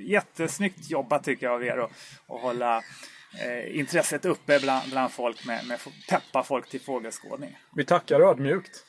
[0.00, 1.90] jättesnyggt jobbat tycker jag av er att,
[2.28, 2.82] att hålla
[3.40, 7.58] eh, intresset uppe bland, bland folk med, med peppa folk till fågelskådning.
[7.76, 8.84] Vi tackar ödmjukt.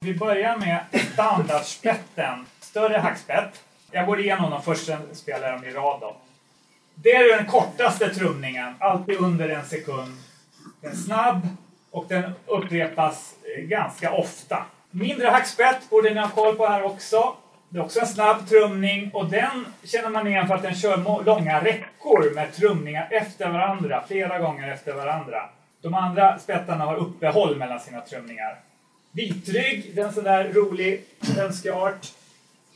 [0.00, 2.46] Vi börjar med standardspetten.
[2.60, 3.64] Större hackspett.
[3.90, 6.00] Jag går igenom dem först, sen spelar jag dem i rad.
[6.00, 6.16] Då.
[6.94, 10.16] Det är den kortaste trumningen, alltid under en sekund.
[10.80, 11.48] Den är snabb
[11.90, 14.66] och den upprepas eh, ganska ofta.
[14.90, 17.36] Mindre hackspett borde ni ha koll på här också.
[17.72, 21.24] Det är också en snabb trumning och den känner man igen för att den kör
[21.24, 25.48] långa räckor med trumningar efter varandra, flera gånger efter varandra.
[25.82, 28.60] De andra spettarna har uppehåll mellan sina trumningar.
[29.12, 31.04] Vitrygg, den sån där rolig
[31.38, 32.06] önskeart.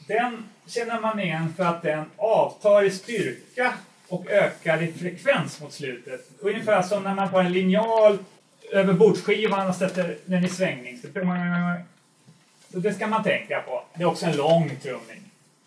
[0.09, 3.73] Den känner man igen för att den avtar i styrka
[4.09, 6.21] och ökar i frekvens mot slutet.
[6.41, 8.19] Ungefär som när man tar en linjal
[8.73, 10.99] över bordsskivan och sätter den i svängning.
[10.99, 11.09] Så
[12.77, 13.83] så det ska man tänka på.
[13.95, 15.23] Det är också en lång trumning.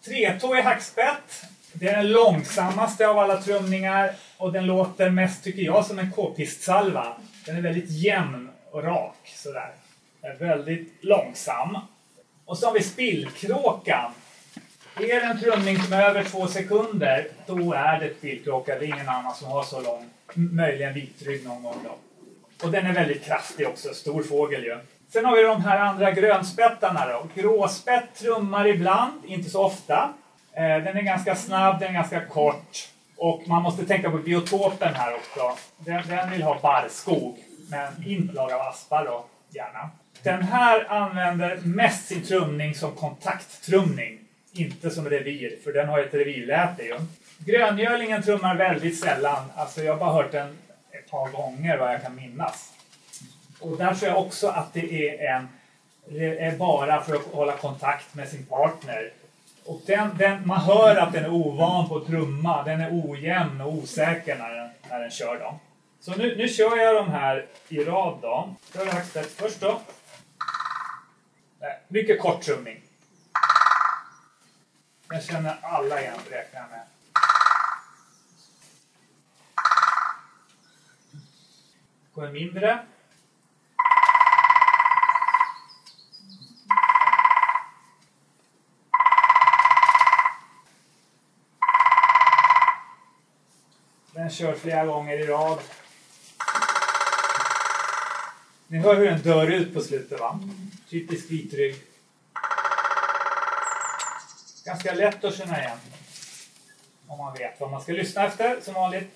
[0.05, 1.45] Tretåig hackspett.
[1.73, 6.11] Det är den långsammaste av alla trumningar och den låter mest, tycker jag, som en
[6.11, 7.13] k-pistsalva.
[7.45, 9.71] Den är väldigt jämn och rak sådär
[10.21, 11.77] är väldigt långsam.
[12.45, 14.11] Och så har vi spillkråkan.
[14.95, 18.79] Är det en trumning som är över två sekunder, då är det spillkråka.
[18.79, 20.09] Det är ingen annan som har så lång.
[20.33, 21.95] Möjligen vitrygg någon gång då.
[22.65, 24.77] Och den är väldigt kraftig också, stor fågel ju.
[25.09, 27.41] Sen har vi de här andra grönspettarna då.
[27.41, 30.13] Gråspett trummar ibland, inte så ofta.
[30.53, 32.89] Eh, den är ganska snabb, den är ganska kort.
[33.17, 35.57] Och man måste tänka på biotopen här också.
[35.77, 37.37] Den, den vill ha barrskog,
[37.69, 39.89] men inslag av aspar då, gärna.
[40.23, 44.19] Den här använder mest sin trumning som kontakttrumning.
[44.53, 46.99] Inte som revir, för den har ett revirläte ju.
[47.37, 49.45] Gröngölingen trummar väldigt sällan.
[49.55, 50.57] Alltså jag har bara hört den
[50.91, 52.73] ett par gånger vad jag kan minnas.
[53.59, 55.47] Och där tror jag också att det är en
[56.17, 59.13] är bara för att hålla kontakt med sin partner.
[59.65, 62.63] Och den, den, man hör att den är ovan på att trumma.
[62.63, 65.59] Den är ojämn och osäker när den, när den kör dem.
[65.99, 68.55] Så nu, nu kör jag de här i rad då.
[68.73, 69.81] Kör hackspett först då.
[71.59, 72.81] Nej, mycket kort trumning.
[75.09, 76.81] Jag känner alla igen, räknar jag med.
[82.13, 82.79] Går mindre.
[94.29, 95.59] Den kör flera gånger i rad.
[98.67, 100.39] Ni hör hur den dör ut på slutet va?
[100.89, 101.75] Typisk vitrygg.
[104.65, 105.77] Ganska lätt att känna igen.
[107.07, 109.09] Om man vet vad man ska lyssna efter som vanligt.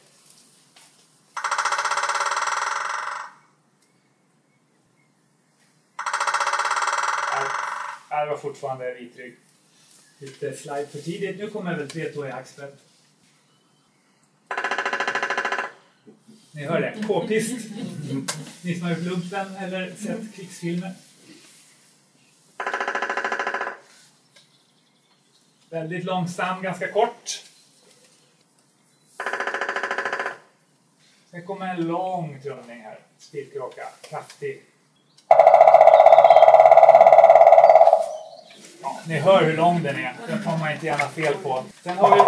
[8.09, 9.37] Här var fortfarande vitrygg.
[10.17, 11.37] Lite slide för tidigt.
[11.37, 12.92] Nu kommer väl tretåig hackspett.
[16.55, 16.93] Ni hör det.
[17.07, 17.65] K-pist.
[18.61, 20.91] Ni som har gjort lumpen eller sett krigsfilmer.
[25.69, 27.43] Väldigt långsam, ganska kort.
[31.31, 32.99] Sen kommer en lång trumning här.
[33.17, 33.83] Spillkråka.
[34.01, 34.61] Kraftig.
[38.81, 40.15] Ja, ni hör hur lång den är.
[40.27, 41.63] Den tar man inte gärna fel på.
[41.83, 42.21] Sen har vi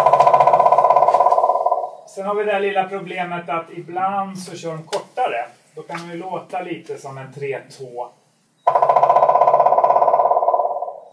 [2.15, 5.45] Sen har vi det här lilla problemet att ibland så kör de kortare.
[5.75, 8.08] Då kan de ju låta lite som en 3-2.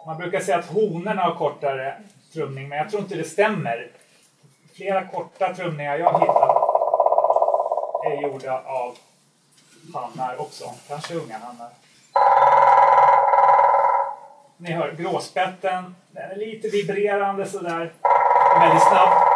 [0.06, 1.94] Man brukar säga att honorna har kortare
[2.32, 3.90] trumning, men jag tror inte det stämmer.
[4.76, 6.56] Flera korta trumningar jag hittat
[8.04, 8.96] är gjorda av
[9.94, 10.64] hannar också.
[10.88, 11.70] Kanske unga hannar.
[14.56, 15.96] Ni hör gråspetten.
[16.10, 17.92] Den är lite vibrerande sådär.
[18.60, 19.31] Väldigt snabb.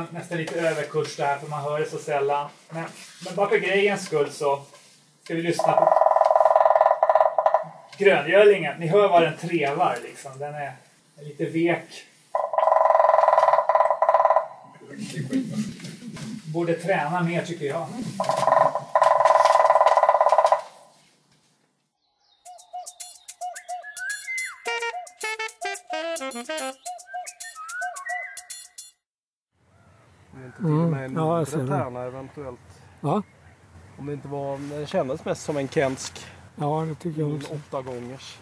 [0.00, 2.50] Nästan, nästan lite överkurs där för man hör det så sällan.
[2.70, 2.84] Men,
[3.24, 4.62] men bara för grejens skull så
[5.24, 5.88] ska vi lyssna på
[7.98, 8.80] gröngölingen.
[8.80, 10.38] Ni hör vad den trevar liksom.
[10.38, 10.72] Den är,
[11.18, 12.04] är lite vek.
[16.54, 17.86] Borde träna mer tycker jag.
[31.54, 31.66] Mm.
[31.66, 32.60] Ja, ser tärna eventuellt.
[33.00, 33.22] Ja.
[33.98, 36.26] Om det inte var, det kändes mest som en kensk
[36.56, 37.54] Ja, det tycker jag också.
[37.54, 38.38] åtta gångers.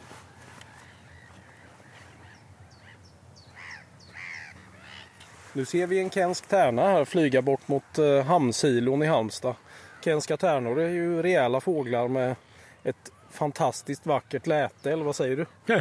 [5.53, 9.55] Nu ser vi en kensk tärna här flyga bort mot eh, hamnsilon i Halmstad.
[10.05, 12.37] Kenska tärnor är ju rejäla fåglar med
[12.83, 15.47] ett fantastiskt vackert läte, eller vad säger du?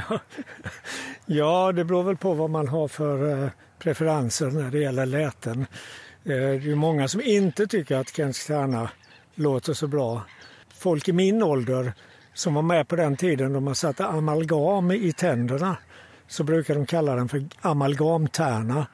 [1.25, 3.49] Ja, det beror väl på vad man har för eh,
[3.79, 5.65] preferenser när det gäller läten.
[6.25, 8.89] Eh, det är många som inte tycker att kensk tärna
[9.35, 10.21] låter så bra.
[10.73, 11.93] Folk i min ålder
[12.33, 15.77] som var med på den tiden då man satte amalgam i tänderna
[16.27, 18.87] så brukar de kalla den för amalgamtärna.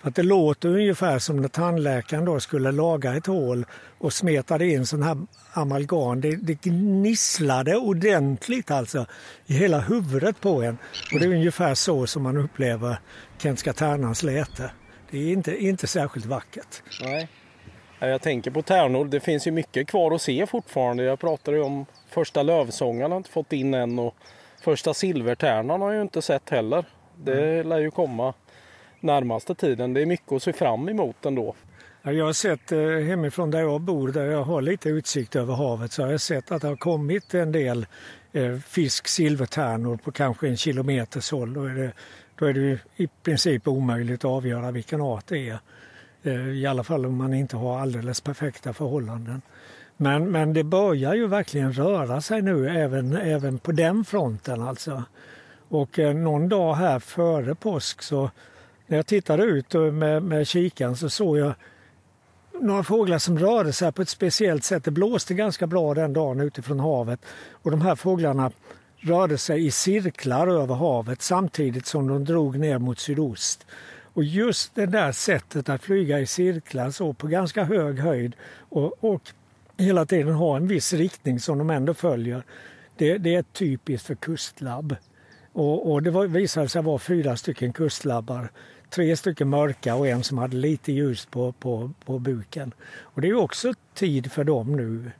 [0.00, 3.66] För att det låter ungefär som när tandläkaren då skulle laga ett hål
[3.98, 5.18] och smetade in sån här
[5.52, 6.20] amalgam.
[6.20, 9.06] Det, det gnisslade ordentligt alltså
[9.46, 10.78] i hela huvudet på en.
[11.12, 12.98] Och det är ungefär så som man upplever
[13.38, 14.70] Kenska tärnans läte.
[15.10, 16.82] Det är inte, inte särskilt vackert.
[17.02, 17.28] Nej.
[17.98, 19.04] Ja, Jag tänker på tärnor.
[19.04, 21.02] Det finns ju mycket kvar att se fortfarande.
[21.02, 24.14] Jag pratade ju om första lövsångaren har inte fått in än och
[24.60, 26.84] första silvertärnan har jag ju inte sett heller.
[27.16, 28.34] Det lär ju komma
[29.00, 29.94] närmaste tiden.
[29.94, 31.54] Det är mycket att se fram emot ändå.
[32.02, 35.54] Ja, Jag har sett eh, hemifrån där jag bor, där jag har lite utsikt över
[35.54, 37.86] havet, så har jag sett att det har kommit en del
[38.32, 41.54] eh, fisk, silvertärnor på kanske en kilometers håll.
[41.54, 41.92] Då är, det,
[42.40, 45.58] då är det ju i princip omöjligt att avgöra vilken art det är.
[46.22, 49.42] Eh, I alla fall om man inte har alldeles perfekta förhållanden.
[49.96, 55.04] Men, men det börjar ju verkligen röra sig nu även, även på den fronten alltså.
[55.68, 58.30] Och eh, någon dag här före påsk så
[58.86, 61.54] när jag tittade ut med, med kikaren så såg jag
[62.60, 64.84] några fåglar som rörde sig på ett speciellt sätt.
[64.84, 67.20] Det blåste ganska bra den dagen utifrån havet
[67.52, 68.50] och de här fåglarna
[69.00, 73.66] rörde sig i cirklar över havet samtidigt som de drog ner mot sydost.
[74.12, 78.36] Och just det där sättet att flyga i cirklar så på ganska hög höjd
[78.68, 79.22] och, och
[79.76, 82.42] hela tiden ha en viss riktning som de ändå följer.
[82.96, 84.96] Det, det är typiskt för kustlabb.
[85.52, 88.50] Och, och det var, visade sig vara fyra stycken kustlabbar.
[88.90, 92.74] Tre stycken mörka och en som hade lite ljus på, på, på buken.
[93.00, 95.10] Och det är också tid för dem nu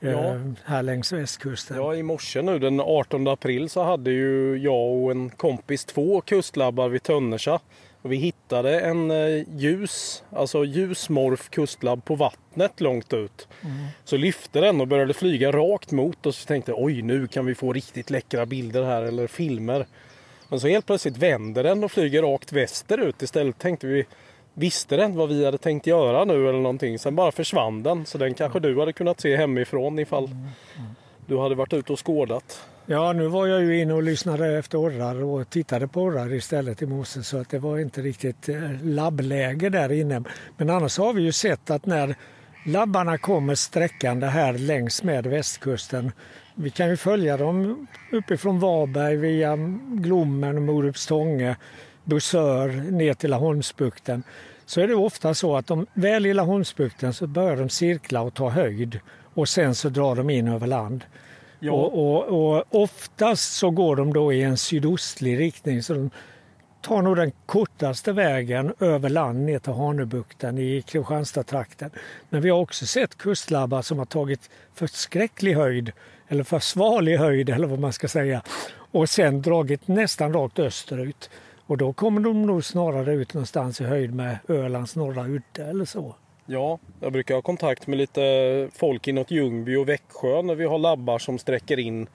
[0.00, 0.10] Ja.
[0.10, 1.76] eh, här längs västkusten.
[1.76, 6.20] Ja, i morse nu den 18 april så hade ju jag och en kompis två
[6.20, 7.60] kustlabbar vid Tönnersa.
[8.02, 13.48] Och vi hittade en eh, ljus, alltså ljusmorf kustlabb på vattnet långt ut.
[14.04, 16.36] Så lyfte den och började flyga rakt mot oss.
[16.38, 19.86] Så tänkte oj nu kan vi få riktigt läckra bilder här eller filmer.
[20.48, 23.58] Men så helt plötsligt vänder den och flyger rakt västerut istället.
[23.58, 24.06] Tänkte vi,
[24.56, 26.98] visste den vad vi hade tänkt göra nu eller någonting.
[26.98, 28.06] Sen bara försvann den.
[28.06, 30.28] Så den kanske du hade kunnat se hemifrån ifall
[31.26, 32.68] du hade varit ute och skådat.
[32.86, 36.82] Ja, nu var jag ju inne och lyssnade efter orrar och tittade på orrar istället
[36.82, 40.22] i morse så att det var inte riktigt eh, labbläge där inne.
[40.56, 42.14] Men annars har vi ju sett att när
[42.66, 46.12] labbarna kommer sträckande här längs med västkusten,
[46.54, 49.56] vi kan ju följa dem uppifrån Varberg via
[49.90, 51.56] Glommen och Morupstånge,
[52.06, 54.22] Bussör ner till Laholmsbukten
[54.66, 58.34] så är det ofta så att de väl i Laholmsbukten så börjar de cirkla och
[58.34, 59.00] ta höjd
[59.34, 61.04] och sen så drar de in över land.
[61.58, 61.72] Ja.
[61.72, 65.82] Och, och, och oftast så går de då i en sydostlig riktning.
[65.82, 66.10] Så de
[66.82, 71.90] tar nog den kortaste vägen över land ner till Hanöbukten i Kristianstadstrakten.
[72.30, 75.92] Men vi har också sett kustlabbar som har tagit förskräcklig höjd
[76.28, 78.42] eller försvarlig höjd eller vad man ska säga
[78.92, 81.30] och sen dragit nästan rakt österut.
[81.66, 85.84] Och då kommer de nog snarare ut någonstans i höjd med Ölands norra udde eller
[85.84, 86.14] så.
[86.46, 90.78] Ja, jag brukar ha kontakt med lite folk inåt Ljungby och Växjö när vi har
[90.78, 92.06] labbar som sträcker in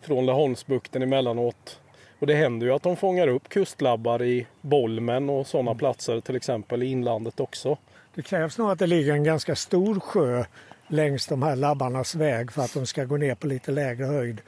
[0.00, 1.80] från Laholmsbukten emellanåt.
[2.18, 6.36] Och det händer ju att de fångar upp kustlabbar i Bolmen och sådana platser, till
[6.36, 7.78] exempel i inlandet också.
[8.14, 10.44] Det krävs nog att det ligger en ganska stor sjö
[10.88, 14.40] längs de här labbarnas väg för att de ska gå ner på lite lägre höjd.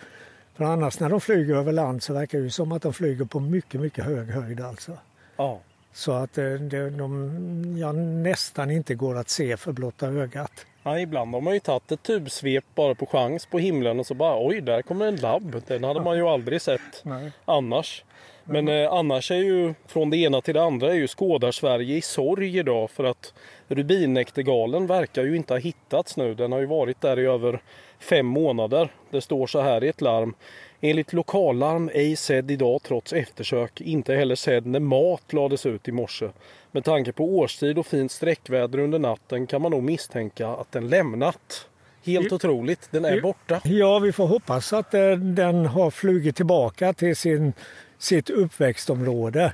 [0.55, 3.41] För annars när de flyger över land så verkar det som att de flyger på
[3.41, 4.93] mycket, mycket hög höjd alltså.
[5.37, 5.61] Ja.
[5.93, 10.67] Så att eh, det, de ja, nästan inte går att se för blotta ögat.
[10.83, 14.15] Ja, ibland har man ju tagit ett tubsvep bara på chans på himlen och så
[14.15, 15.63] bara oj, där kommer en labb.
[15.67, 17.33] Den hade man ju aldrig sett Nej.
[17.45, 18.05] annars.
[18.45, 22.01] Men eh, annars är ju från det ena till det andra är ju Skådar-Sverige i
[22.03, 23.35] sorg idag för att
[23.69, 26.35] rubinäktergalen verkar ju inte ha hittats nu.
[26.35, 27.63] Den har ju varit där i över
[28.05, 28.89] fem månader.
[29.11, 30.35] Det står så här i ett larm.
[30.81, 33.81] Enligt lokallarm ej sedd idag trots eftersök.
[33.81, 36.29] Inte heller sedd när mat lades ut i morse.
[36.73, 40.89] Med tanke på årstid och fint sträckväder under natten kan man nog misstänka att den
[40.89, 41.69] lämnat.
[42.05, 43.61] Helt otroligt, den är borta.
[43.65, 47.53] Ja, vi får hoppas att eh, den har flugit tillbaka till sin,
[47.99, 49.53] sitt uppväxtområde.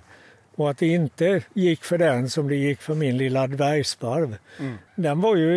[0.54, 4.36] Och att det inte gick för den som det gick för min lilla dvärgsparv.
[4.58, 4.78] Mm.
[4.94, 5.56] Den var ju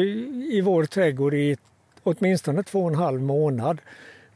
[0.52, 1.58] i vår trädgård i
[2.04, 3.82] åtminstone två och en halv månad.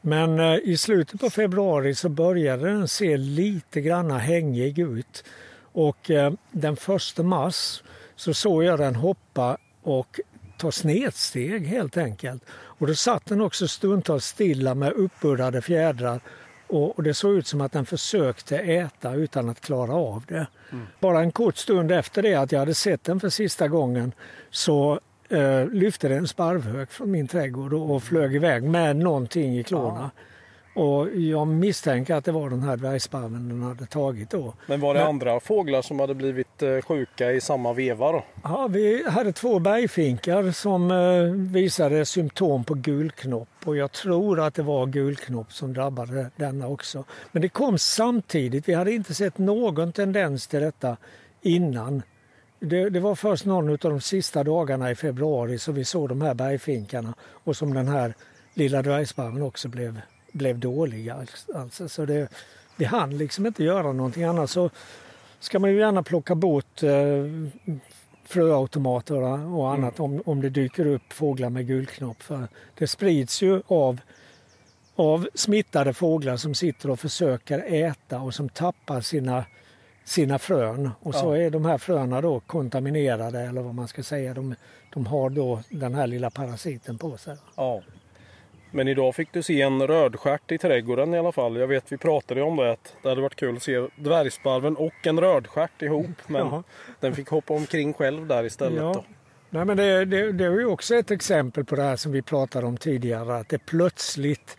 [0.00, 5.24] Men eh, i slutet på februari så började den se lite granna hängig ut.
[5.72, 7.82] Och eh, den första mars
[8.16, 10.20] så såg jag den hoppa och
[10.58, 12.42] ta snedsteg helt enkelt.
[12.50, 16.20] Och då satt den också stundtals stilla med uppuddade fjädrar
[16.68, 20.46] och, det såg ut som att den försökte äta utan att klara av det.
[20.72, 20.86] Mm.
[21.00, 24.12] Bara en kort stund efter det att jag hade sett den för sista gången
[24.50, 29.62] så eh, lyfte en sparvhök från min trädgård och, och flög iväg med någonting i
[29.64, 30.10] klorna.
[30.14, 30.22] Ja.
[30.78, 34.54] Och jag misstänker att det var den här dvärgsparven den hade tagit då.
[34.66, 38.24] Men var det Men, andra fåglar som hade blivit eh, sjuka i samma veva då?
[38.42, 44.54] Ja, vi hade två bergfinkar som eh, visade symptom på gulknopp och jag tror att
[44.54, 47.04] det var gulknopp som drabbade denna också.
[47.32, 48.68] Men det kom samtidigt.
[48.68, 50.96] Vi hade inte sett någon tendens till detta
[51.42, 52.02] innan.
[52.60, 56.22] Det, det var först någon av de sista dagarna i februari som vi såg de
[56.22, 58.14] här bergfinkarna och som den här
[58.54, 60.00] lilla dvärgsparven också blev
[60.32, 61.26] blev dåliga.
[61.54, 62.28] Alltså, så det,
[62.76, 64.50] vi hann liksom inte göra någonting annat.
[64.50, 64.70] Så
[65.40, 67.24] ska man ju gärna plocka bort eh,
[68.24, 69.22] fröautomater
[69.54, 70.12] och annat mm.
[70.12, 72.22] om, om det dyker upp fåglar med gulknopp.
[72.22, 74.00] För det sprids ju av,
[74.96, 79.44] av smittade fåglar som sitter och försöker äta och som tappar sina,
[80.08, 80.90] sina frön.
[81.00, 84.34] Och så är de här fröna då kontaminerade eller vad man ska säga.
[84.34, 84.54] De,
[84.94, 87.36] de har då den här lilla parasiten på sig.
[87.56, 87.82] Ja.
[88.70, 91.56] Men idag fick du se en rödstjärt i trädgården i alla fall.
[91.56, 95.06] Jag vet vi pratade om det att det hade varit kul att se dvärgsparven och
[95.06, 96.16] en rödstjärt ihop.
[96.26, 96.62] Men Jaha.
[97.00, 98.82] den fick hoppa omkring själv där istället.
[98.82, 98.92] Ja.
[98.92, 99.04] Då.
[99.50, 102.22] Nej, men det, det, det är ju också ett exempel på det här som vi
[102.22, 103.36] pratade om tidigare.
[103.36, 104.56] Att det plötsligt,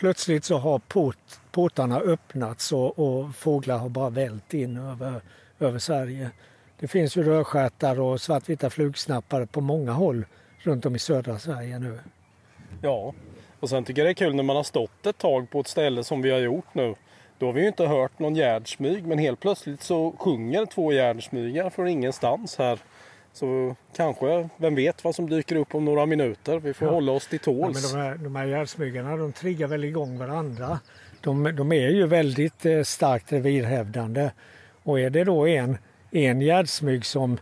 [0.00, 1.16] plötsligt så har port,
[1.50, 5.20] portarna öppnats och, och fåglar har bara vält in över,
[5.58, 6.30] över Sverige.
[6.78, 10.24] Det finns ju rödstjärtar och svartvita flugsnappare på många håll
[10.58, 11.98] runt om i södra Sverige nu.
[12.82, 13.14] Ja,
[13.60, 15.68] och sen tycker jag det är kul när man har stått ett tag på ett
[15.68, 16.94] ställe som vi har gjort nu.
[17.38, 21.70] Då har vi ju inte hört någon gärdsmyg men helt plötsligt så sjunger två gärdsmygar
[21.70, 22.78] från ingenstans här.
[23.32, 26.58] Så kanske, vem vet vad som dyker upp om några minuter.
[26.58, 26.94] Vi får ja.
[26.94, 27.92] hålla oss till tåls.
[27.92, 30.78] Ja, men de, här, de här gärdsmygarna de triggar väl igång varandra.
[31.20, 34.30] De, de är ju väldigt eh, starkt revirhävdande.
[34.82, 35.78] Och är det då en,
[36.10, 37.38] en gärdsmyg som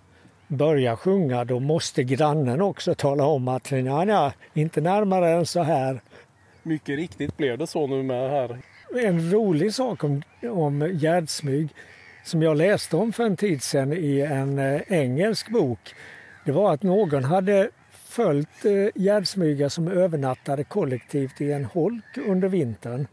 [0.48, 5.62] börjar sjunga då måste grannen också tala om att ja, ja, inte närmare än så
[5.62, 6.00] här.
[6.62, 8.58] Mycket riktigt blev det så nu med här.
[9.04, 11.68] En rolig sak om, om gärdsmyg
[12.28, 15.94] som jag läste om för en tid sedan i en eh, engelsk bok.
[16.44, 22.18] Det var att någon hade följt eh, gärdsmyga gärdsmygar som övernattade kollektivt i en holk
[22.26, 23.06] under vintern.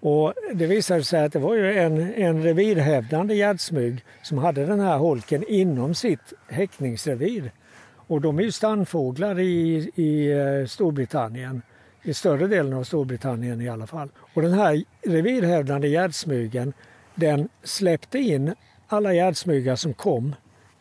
[0.00, 4.80] Och det visade sig att det var ju en, en revirhävdande gärdsmyg som hade den
[4.80, 7.52] här holken inom sitt häckningsrevir.
[7.94, 11.62] Och de är ju stannfåglar i, i eh, Storbritannien
[12.02, 14.08] i större delen av Storbritannien i alla fall.
[14.34, 16.72] Och den här revirhävdande gärdsmygen
[17.18, 18.54] den släppte in
[18.86, 20.34] alla gärdsmygar som kom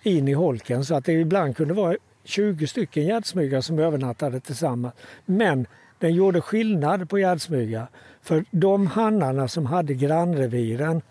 [0.04, 4.94] in i holken så att det ibland kunde vara 20 stycken gärdsmygar som övernattade tillsammans.
[5.26, 5.68] Men
[6.00, 7.88] den gjorde skillnad på gärdsmygar.
[8.22, 11.02] För de hannarna som hade grannreviren,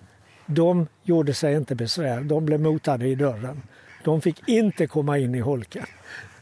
[0.47, 2.21] de gjorde sig inte besvär.
[2.21, 3.63] De blev motade i dörren.
[4.05, 5.87] De fick inte komma in i holken.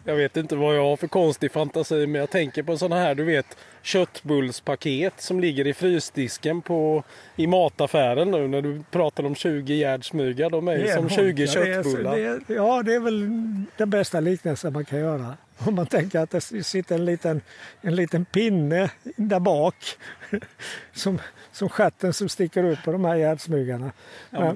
[0.05, 3.14] Jag vet inte vad jag har för konstig fantasi men jag tänker på sådana här
[3.14, 7.02] du vet köttbullspaket som ligger i frysdisken på,
[7.36, 10.50] i mataffären nu när du pratar om 20 gärdsmygar.
[10.50, 12.16] De är ju som 20 köttbullar.
[12.16, 13.30] Det är, det är, ja det är väl
[13.76, 15.36] den bästa liknelsen man kan göra.
[15.59, 17.40] Om man tänker att det sitter en liten,
[17.80, 19.74] en liten pinne där bak
[20.92, 21.18] som,
[21.52, 23.92] som schatten som sticker ut på de här gärdsmygarna.
[24.30, 24.55] Ja,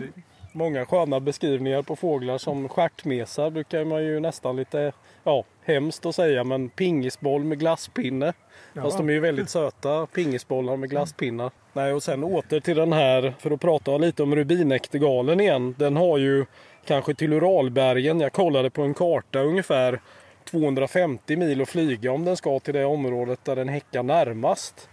[0.59, 4.93] många sköna beskrivningar på fåglar som stjärtmesar brukar man ju nästan lite
[5.25, 8.33] ja, hemskt att säga, men pingisboll med glasspinne.
[8.73, 8.83] Ja.
[8.83, 11.51] Fast de är ju väldigt söta pingisbollar med glasspinnar.
[11.73, 15.75] Nej, och sen åter till den här, för att prata lite om rubinäktergalen igen.
[15.79, 16.47] Den har ju
[16.85, 20.01] kanske till Uralbergen, jag kollade på en karta ungefär
[20.45, 24.89] 250 mil att flyga om den ska till det området där den häckar närmast.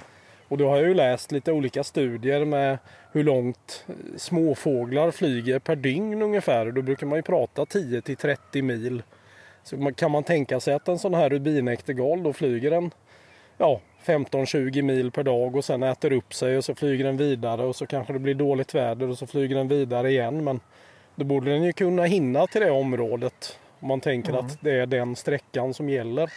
[0.47, 2.78] Och då har jag ju läst lite olika studier med
[3.16, 3.86] hur långt
[4.18, 6.72] småfåglar flyger per dygn ungefär.
[6.72, 9.03] Då brukar man ju prata 10 till 30 mil
[9.63, 12.91] så kan man tänka sig att en sån här rubinäktergal då flyger en
[13.57, 17.63] ja, 15-20 mil per dag och sen äter upp sig och så flyger den vidare
[17.63, 20.43] och så kanske det blir dåligt väder och så flyger den vidare igen.
[20.43, 20.59] Men
[21.16, 24.45] då borde den ju kunna hinna till det området om man tänker mm.
[24.45, 26.32] att det är den sträckan som gäller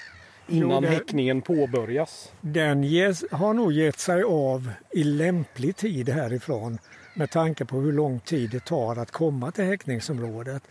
[0.48, 2.32] innan jo, häckningen påbörjas.
[2.40, 6.78] Den ges, har nog gett sig av i lämplig tid härifrån.
[7.14, 10.62] med tanke på hur lång tid det tar att komma till häckningsområdet.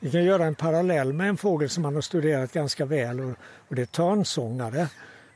[0.00, 3.32] Vi kan göra en parallell med en fågel som man har studerat ganska väl och,
[3.68, 4.88] och det är törnsångare.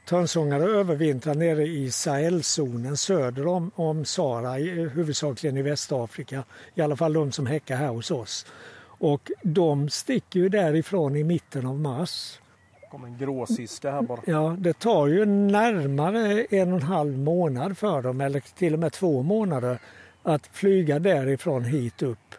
[0.09, 4.53] Törnsångare övervintrar nere i Sahelzonen söder om, om Sahara,
[4.89, 6.45] huvudsakligen i Västafrika.
[6.75, 8.47] I alla fall de som häckar här hos oss.
[8.83, 12.41] Och de sticker ju därifrån i mitten av mars.
[12.91, 14.21] Kom en gråsiska här bara.
[14.25, 18.81] Ja, det tar ju närmare en och en halv månad för dem, eller till och
[18.81, 19.79] med två månader,
[20.23, 22.35] att flyga därifrån hit upp.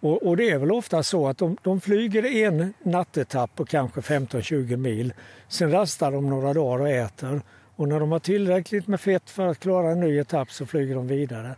[0.00, 4.00] Och, och det är väl ofta så att de, de flyger en nattetapp på kanske
[4.00, 5.12] 15-20 mil.
[5.48, 7.42] Sen rastar de några dagar och äter.
[7.76, 10.94] Och när de har tillräckligt med fett för att klara en ny etapp så flyger
[10.94, 11.54] de vidare.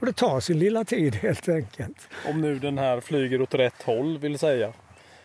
[0.00, 2.08] Och det tar sin lilla tid helt enkelt.
[2.28, 4.72] Om nu den här flyger åt rätt håll vill säga.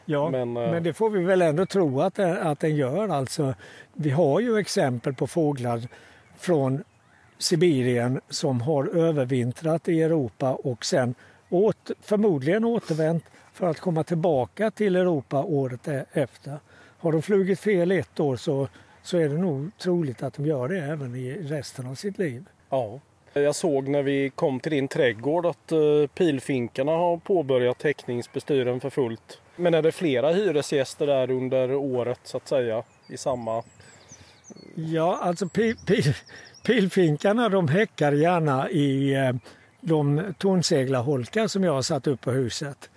[0.06, 3.10] Ja, men, eh, men det får vi väl ändå tro att, den, att den gör.
[3.10, 3.54] Alltså,
[3.94, 5.82] vi har ju exempel på fåglar
[6.38, 6.84] från
[7.38, 11.16] Sibirien som har övervintrat i Europa och sen
[11.50, 16.60] åt, förmodligen återvänt för att komma tillbaka till Europa året e- efter.
[16.98, 18.68] Har de flugit fel ett år så,
[19.04, 22.46] så är det nog troligt att de gör det även i resten av sitt liv.
[22.70, 23.00] Ja.
[23.34, 28.90] Jag såg när vi kom till din trädgård att uh, pilfinkarna har påbörjat täckningsbestyren för
[28.90, 29.42] fullt.
[29.56, 33.64] Men är det flera hyresgäster där under året så att säga i samma?
[34.76, 36.14] Ja, alltså pil, pil,
[36.66, 39.36] pilfinkarna de häckar gärna i eh,
[39.82, 42.90] de tornseglarholkar som jag har satt upp på huset.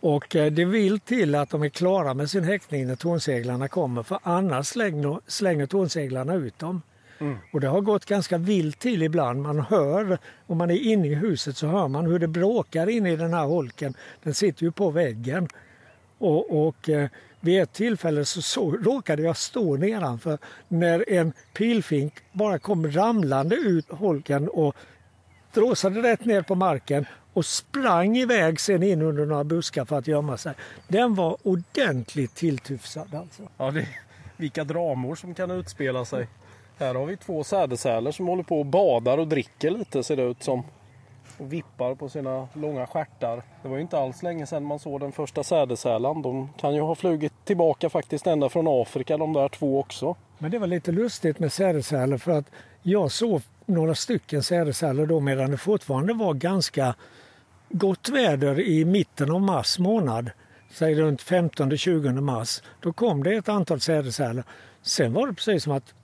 [0.00, 4.02] Och eh, det vill till att de är klara med sin häckning när tornseglarna kommer
[4.02, 6.82] för annars slänger, slänger tornseglarna ut dem.
[7.18, 7.38] Mm.
[7.52, 9.42] Och det har gått ganska vilt till ibland.
[9.42, 13.12] Man hör, om man är inne i huset så hör man hur det bråkar inne
[13.12, 13.94] i den här holken.
[14.22, 15.48] Den sitter ju på väggen.
[16.22, 17.08] Och, och eh,
[17.40, 23.56] vid ett tillfälle så, så råkade jag stå nedanför när en pilfink bara kom ramlande
[23.56, 24.76] ut holken och
[25.54, 30.06] dråsade rätt ner på marken och sprang iväg sen in under några buskar för att
[30.06, 30.54] gömma sig.
[30.88, 33.42] Den var ordentligt tilltufsad alltså.
[33.56, 33.88] Ja, det,
[34.36, 36.28] vilka dramor som kan utspela sig.
[36.78, 40.22] Här har vi två sädesärlor som håller på och badar och dricker lite ser det
[40.22, 40.62] ut som.
[41.38, 43.42] Och vippar på sina långa stjärtar.
[43.62, 46.22] Det var ju inte alls länge sedan man såg den första sädesärlan.
[46.22, 50.16] De kan ju ha flugit tillbaka faktiskt ända från Afrika de där två också.
[50.38, 52.50] Men det var lite lustigt med sädesärlor för att
[52.82, 56.94] jag såg några stycken sädesärlor då medan det fortfarande var ganska
[57.68, 60.30] gott väder i mitten av mars månad.
[60.70, 62.62] Säg runt 15-20 mars.
[62.80, 64.44] Då kom det ett antal sädesärlor.
[64.82, 65.94] Sen var det precis som att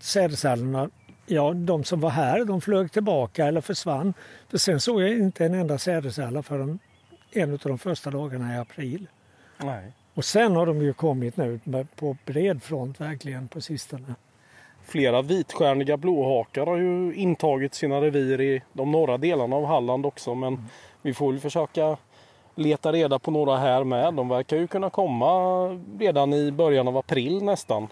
[0.00, 0.90] sädesärlorna,
[1.26, 4.14] ja de som var här, de flög tillbaka eller försvann.
[4.50, 6.78] För sen såg jag inte en enda sädesärla förrän
[7.32, 9.08] en av de första dagarna i april.
[9.58, 9.92] Nej.
[10.14, 11.60] Och sen har de ju kommit nu
[11.96, 14.14] på bred front verkligen på sistone.
[14.82, 20.34] Flera vitstjärniga blåhakar har ju intagit sina revir i de norra delarna av Halland också
[20.34, 20.64] men mm.
[21.02, 21.96] vi får väl försöka
[22.54, 24.14] leta reda på några här med.
[24.14, 25.30] De verkar ju kunna komma
[25.98, 27.88] redan i början av april nästan.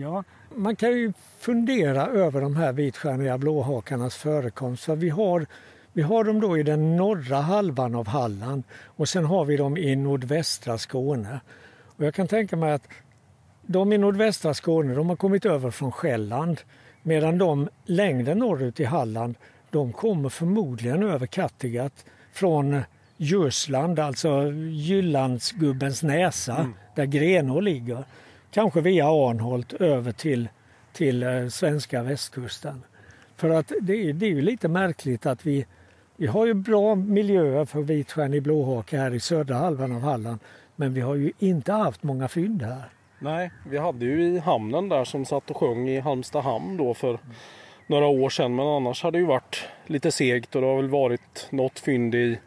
[0.00, 0.24] Ja,
[0.56, 4.84] man kan ju fundera över de här vitstjärniga blåhakarnas förekomst.
[4.84, 5.46] För vi har,
[5.92, 9.76] vi har dem då i den norra halvan av Halland och sen har vi dem
[9.76, 11.40] i nordvästra Skåne.
[11.96, 12.88] Och jag kan tänka mig att
[13.62, 16.60] de i nordvästra Skåne de har kommit över från Själland
[17.02, 19.34] medan de längre norrut i Halland
[19.70, 22.82] de kommer förmodligen över Kattegatt från
[23.16, 26.74] Djursland, alltså Jyllandsgubbens näsa mm.
[26.94, 28.04] där Grenå ligger.
[28.50, 30.48] Kanske via Arnholt över till,
[30.92, 32.82] till eh, svenska västkusten.
[33.36, 35.66] För att det är, det är ju lite märkligt att vi,
[36.16, 40.38] vi har ju bra miljöer för vitstjärnig blåhake här i södra halvan av Halland
[40.80, 42.82] men vi har ju inte haft många fynd här.
[43.18, 46.94] Nej, vi hade ju i hamnen där som satt och sjöng i Halmstad hamn då
[46.94, 47.18] för
[47.86, 48.56] några år sedan.
[48.56, 52.14] Men annars har det ju varit lite segt och det har väl varit något fynd
[52.14, 52.38] i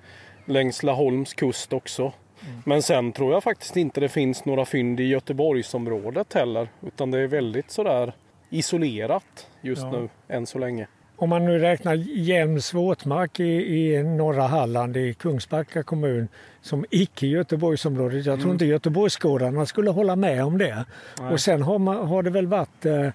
[0.45, 2.13] längs Laholms kust också.
[2.47, 2.61] Mm.
[2.65, 6.67] Men sen tror jag faktiskt inte det finns några fynd i Göteborgsområdet heller.
[6.81, 8.13] Utan det är väldigt sådär
[8.49, 9.91] isolerat just ja.
[9.91, 10.87] nu än så länge.
[11.15, 16.27] Om man nu räknar Jäms våtmark i, i norra Halland i Kungsbacka kommun
[16.61, 18.25] som icke Göteborgsområdet.
[18.25, 18.51] Jag tror mm.
[18.51, 20.85] inte Göteborgsskådarna skulle hålla med om det.
[21.19, 21.33] Nej.
[21.33, 23.09] Och sen har, man, har det väl varit eh,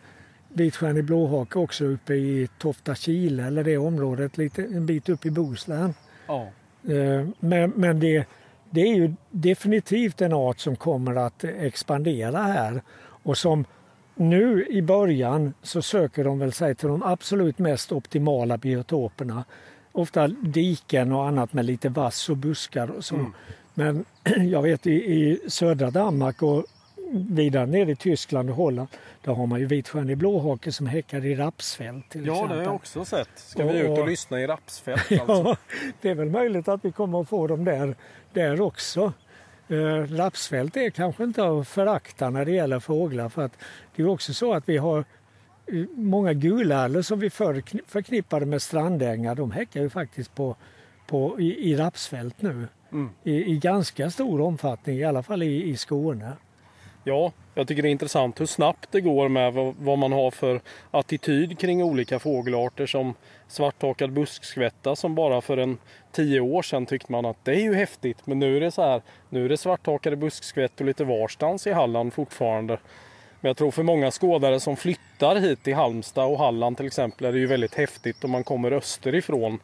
[0.48, 5.30] vitstjärnig blåhake också uppe i Tofta Kile eller det området lite, en bit upp i
[5.30, 5.94] Bohuslän.
[6.26, 6.48] Ja.
[6.88, 8.24] Eh, men men det,
[8.70, 13.64] det är ju definitivt en art som kommer att expandera här och som
[14.14, 19.44] nu i början så söker de väl sig till de absolut mest optimala biotoperna.
[19.92, 23.14] Ofta diken och annat med lite vass och buskar och så.
[23.14, 23.32] Mm.
[23.74, 24.04] Men
[24.50, 26.64] jag vet i, i södra Danmark och
[27.12, 28.88] vidare ner i Tyskland och Holland,
[29.24, 32.57] där har man ju vitstjärnig blåhake som häckar i rapsfält till Ja, exempel.
[32.57, 33.28] det har jag också sett.
[33.36, 35.22] Ska vi ut Och- och och- lyssna i rapsfält alltså?
[35.48, 35.57] Ja,
[36.00, 37.94] det är väl möjligt att vi kommer att få dem där,
[38.32, 39.12] där också.
[39.68, 39.74] Eh,
[40.16, 43.59] rapsfält är kanske inte att förakta när det gäller fåglar för att
[43.96, 45.04] det är också så att vi har eh,
[45.94, 49.34] många gulärlor som vi förr kni- förknippade med strandängar.
[49.34, 50.57] De häckar ju faktiskt på,
[51.07, 53.11] på, i, i rapsfält nu Mm.
[53.24, 56.32] I, i ganska stor omfattning, i alla fall i, i Skåne.
[57.09, 60.61] Ja, jag tycker det är intressant hur snabbt det går med vad, man har för
[60.90, 63.14] attityd kring olika fågelarter som
[63.48, 65.78] svarthakad buskskvätta som bara för en
[66.12, 68.26] tio år sedan tyckte man att det är ju häftigt.
[68.26, 72.12] Men nu är det så här, nu är det svarthakade buskskvättor lite varstans i Halland
[72.12, 72.78] fortfarande.
[73.40, 77.26] Men jag tror för många skådare som flyttar hit till Halmstad och Halland till exempel
[77.26, 79.59] är det ju väldigt häftigt om man kommer österifrån.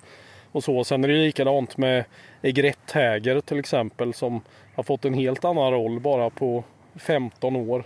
[0.53, 0.85] Och så.
[0.85, 2.05] Sen är det ju likadant med
[2.43, 4.41] egretthäger till exempel som
[4.75, 6.65] har fått en helt annan roll bara på
[6.97, 7.85] 15 år.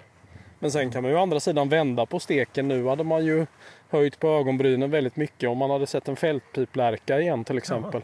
[0.59, 2.69] Men sen kan man ju å andra sidan vända på steken.
[2.69, 3.47] Nu hade man ju
[3.91, 8.03] höjt på ögonbrynen väldigt mycket om man hade sett en fältpiplärka igen till exempel.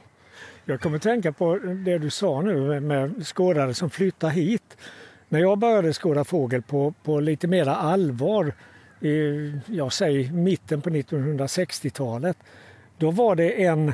[0.64, 4.76] Jag kommer tänka på det du sa nu med- med skådare som flyttar hit.
[5.28, 8.52] När jag började skåda fågel på, på lite mera allvar,
[9.00, 12.36] i, jag säger mitten på 1960-talet,
[12.98, 13.92] då var det en,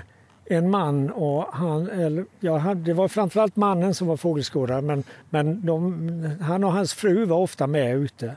[0.51, 5.05] en man och han, eller, ja, han, det var framförallt mannen som var fågelskådare men,
[5.31, 8.37] men de, han och hans fru var ofta med ute.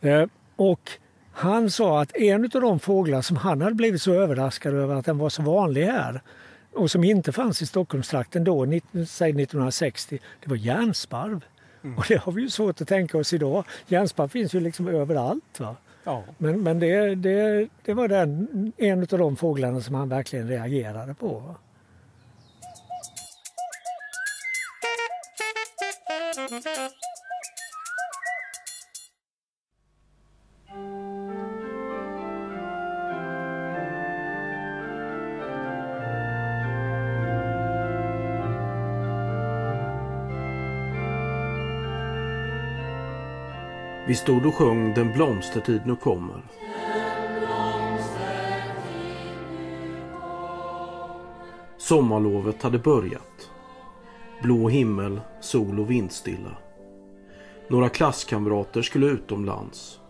[0.00, 0.24] Eh,
[0.56, 0.90] och
[1.32, 5.06] han sa att en av de fåglar som han hade blivit så överraskad över att
[5.06, 6.20] den var så vanlig här
[6.74, 11.44] och som inte fanns i Stockholmstrakten då, 19, säg 1960, det var järnsparv.
[11.96, 13.64] Och det har vi ju svårt att tänka oss idag.
[13.86, 15.60] Järnsparv finns ju liksom överallt.
[15.60, 15.76] Va?
[16.08, 16.24] Ja.
[16.38, 21.14] Men, men det, det, det var den, en av de fåglarna som han verkligen reagerade
[21.14, 21.54] på.
[44.08, 46.42] Vi stod och sjöng Den blomstertid nu kommer.
[51.78, 53.50] Sommarlovet hade börjat.
[54.42, 56.56] Blå himmel, sol och vindstilla.
[57.68, 60.00] Några klasskamrater skulle utomlands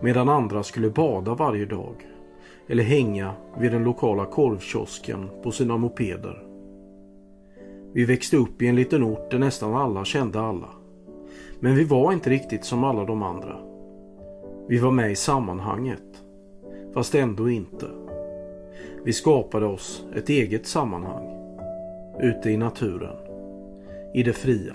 [0.00, 1.94] medan andra skulle bada varje dag
[2.68, 6.42] eller hänga vid den lokala korvkiosken på sina mopeder.
[7.92, 10.81] Vi växte upp i en liten ort där nästan alla kände alla.
[11.62, 13.56] Men vi var inte riktigt som alla de andra.
[14.68, 16.22] Vi var med i sammanhanget.
[16.94, 17.86] Fast ändå inte.
[19.04, 21.28] Vi skapade oss ett eget sammanhang.
[22.20, 23.16] Ute i naturen.
[24.14, 24.74] I det fria.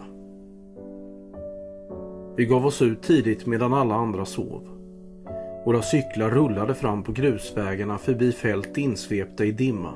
[2.36, 4.70] Vi gav oss ut tidigt medan alla andra sov.
[5.66, 9.94] Våra cyklar rullade fram på grusvägarna förbi fält insvepta i dimma.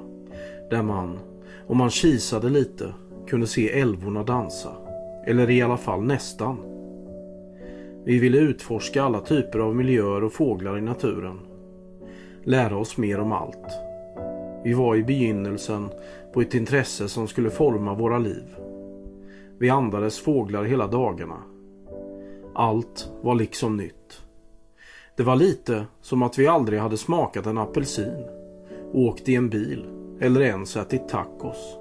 [0.69, 1.19] Där man,
[1.67, 2.93] om man kisade lite,
[3.27, 4.71] kunde se älvorna dansa.
[5.25, 6.70] Eller i alla fall nästan.
[8.03, 11.39] Vi ville utforska alla typer av miljöer och fåglar i naturen.
[12.43, 13.67] Lära oss mer om allt.
[14.63, 15.89] Vi var i begynnelsen
[16.33, 18.55] på ett intresse som skulle forma våra liv.
[19.59, 21.43] Vi andades fåglar hela dagarna.
[22.55, 24.21] Allt var liksom nytt.
[25.17, 28.25] Det var lite som att vi aldrig hade smakat en apelsin,
[28.93, 29.85] åkt i en bil
[30.21, 31.77] eller ens ätit tacos.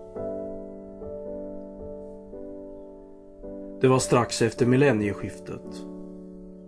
[3.80, 5.84] Det var strax efter millennieskiftet.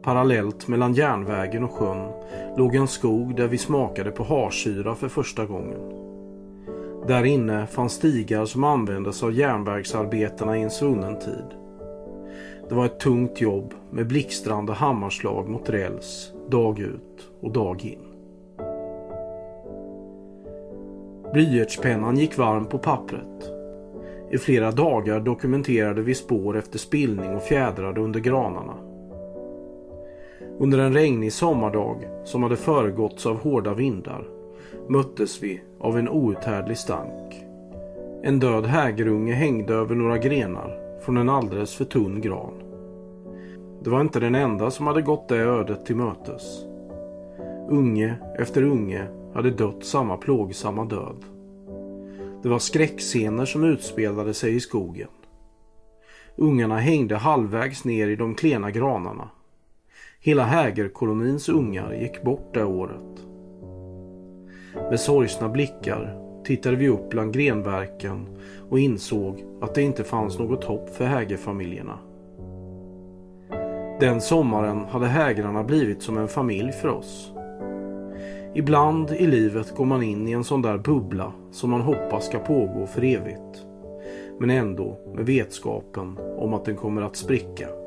[0.03, 2.13] Parallellt mellan järnvägen och sjön
[2.57, 5.81] låg en skog där vi smakade på harsyra för första gången.
[7.07, 11.47] Där inne fanns stigar som användes av järnvägsarbetarna i en svunnen tid.
[12.69, 17.99] Det var ett tungt jobb med blixtrande hammarslag mot räls, dag ut och dag in.
[21.33, 23.51] Blyertspennan gick varm på pappret.
[24.31, 28.92] I flera dagar dokumenterade vi spår efter spillning och fjädrar under granarna.
[30.63, 34.29] Under en regnig sommardag som hade föregåtts av hårda vindar
[34.89, 37.45] möttes vi av en outhärdlig stank.
[38.23, 42.63] En död hägerunge hängde över några grenar från en alldeles för tunn gran.
[43.83, 46.65] Det var inte den enda som hade gått det ödet till mötes.
[47.69, 51.25] Unge efter unge hade dött samma plågsamma död.
[52.43, 55.09] Det var skräckscener som utspelade sig i skogen.
[56.37, 59.29] Ungarna hängde halvvägs ner i de klena granarna.
[60.25, 63.27] Hela hägerkolonins ungar gick bort det året.
[64.91, 68.27] Med sorgsna blickar tittade vi upp bland grenverken
[68.71, 71.99] och insåg att det inte fanns något hopp för hägerfamiljerna.
[74.01, 77.33] Den sommaren hade hägrarna blivit som en familj för oss.
[78.55, 82.39] Ibland i livet går man in i en sån där bubbla som man hoppas ska
[82.39, 83.67] pågå för evigt.
[84.41, 87.82] Men ändå med vetskapen om att den kommer att spricka.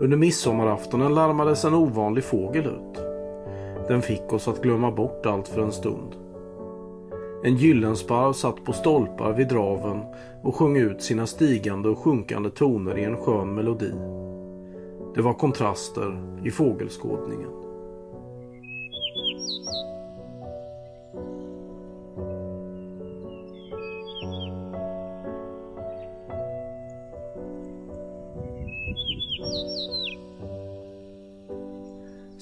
[0.00, 3.02] Under midsommaraftonen larmades en ovanlig fågel ut.
[3.88, 6.14] Den fick oss att glömma bort allt för en stund.
[7.44, 10.00] En gyllensparv satt på stolpar vid draven
[10.42, 13.92] och sjöng ut sina stigande och sjunkande toner i en skön melodi.
[15.14, 17.65] Det var kontraster i fågelskådningen.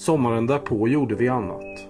[0.04, 1.86] Sommaren därpå gjorde vi annat.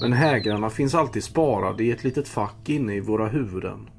[0.00, 3.90] Men hägrarna finns alltid sparade i ett litet fack inne i våra huvuden.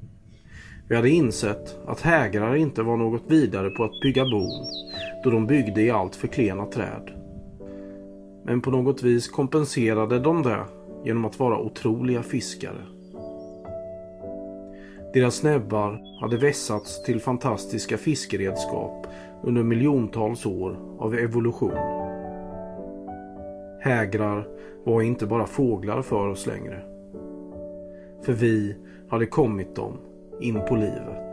[0.90, 4.68] Vi hade insett att hägrar inte var något vidare på att bygga bon
[5.24, 7.12] då de byggde i allt för klena träd.
[8.46, 10.64] Men på något vis kompenserade de det
[11.06, 12.86] genom att vara otroliga fiskare.
[15.14, 19.08] Deras näbbar hade vässats till fantastiska fiskeredskap
[19.44, 21.99] under miljontals år av evolution.
[23.82, 24.48] Hägrar
[24.86, 26.82] var inte bara fåglar för oss längre.
[28.22, 28.76] För vi
[29.10, 29.98] hade kommit dem
[30.42, 31.30] in på livet.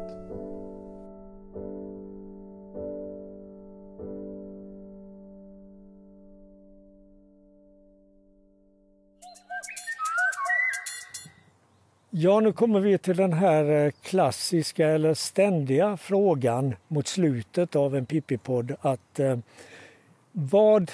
[12.18, 17.96] Ja, nu kommer vi till den här eh, klassiska eller ständiga frågan mot slutet av
[17.96, 18.76] en Pippi-podd.
[18.80, 19.38] Att eh,
[20.32, 20.90] vad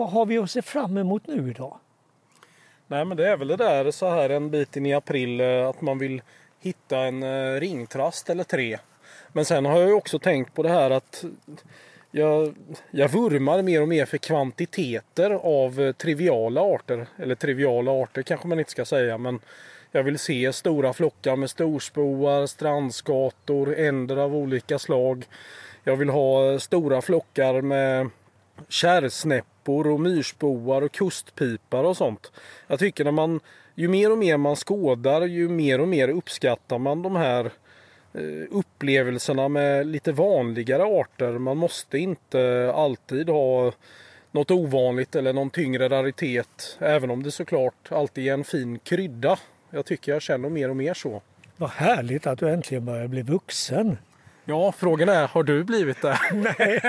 [0.00, 1.78] vad har vi att se fram emot nu idag?
[2.86, 5.68] Nej men det är väl det där så här en bit in i april eh,
[5.68, 6.22] att man vill
[6.60, 8.78] hitta en eh, ringtrast eller tre.
[9.32, 11.24] Men sen har jag också tänkt på det här att
[12.10, 12.54] jag,
[12.90, 17.06] jag vurmar mer och mer för kvantiteter av eh, triviala arter.
[17.16, 19.40] Eller triviala arter kanske man inte ska säga men
[19.92, 25.24] jag vill se stora flockar med storspoar, strandskator, änder av olika slag.
[25.84, 28.10] Jag vill ha stora flockar med
[29.60, 32.32] kärrsnäppor och myrsboar och kustpipar och sånt.
[32.68, 33.40] Jag tycker när man,
[33.74, 37.50] ju mer och mer man skådar ju mer och mer uppskattar man de här
[38.14, 41.38] eh, upplevelserna med lite vanligare arter.
[41.38, 43.72] Man måste inte alltid ha
[44.32, 46.78] något ovanligt eller någon tyngre raritet.
[46.80, 49.38] Även om det såklart alltid är en fin krydda.
[49.70, 51.22] Jag tycker jag känner mer och mer så.
[51.56, 53.96] Vad härligt att du äntligen börjar bli vuxen.
[54.44, 56.18] Ja, frågan är, har du blivit det?
[56.32, 56.80] Nej,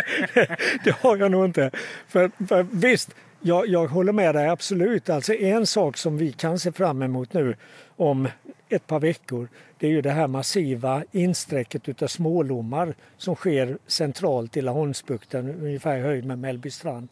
[0.83, 1.71] det har jag nog inte.
[2.07, 5.09] För, för visst, jag, jag håller med dig absolut.
[5.09, 7.55] Alltså en sak som vi kan se fram emot nu
[7.95, 8.27] om
[8.69, 9.47] ett par veckor
[9.77, 15.97] det är ju det här massiva insträcket utav smålommar som sker centralt i Laholmsbukten, ungefär
[15.97, 17.07] i höjd med Mellbystrand.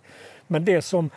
[0.48, 1.10] Men det som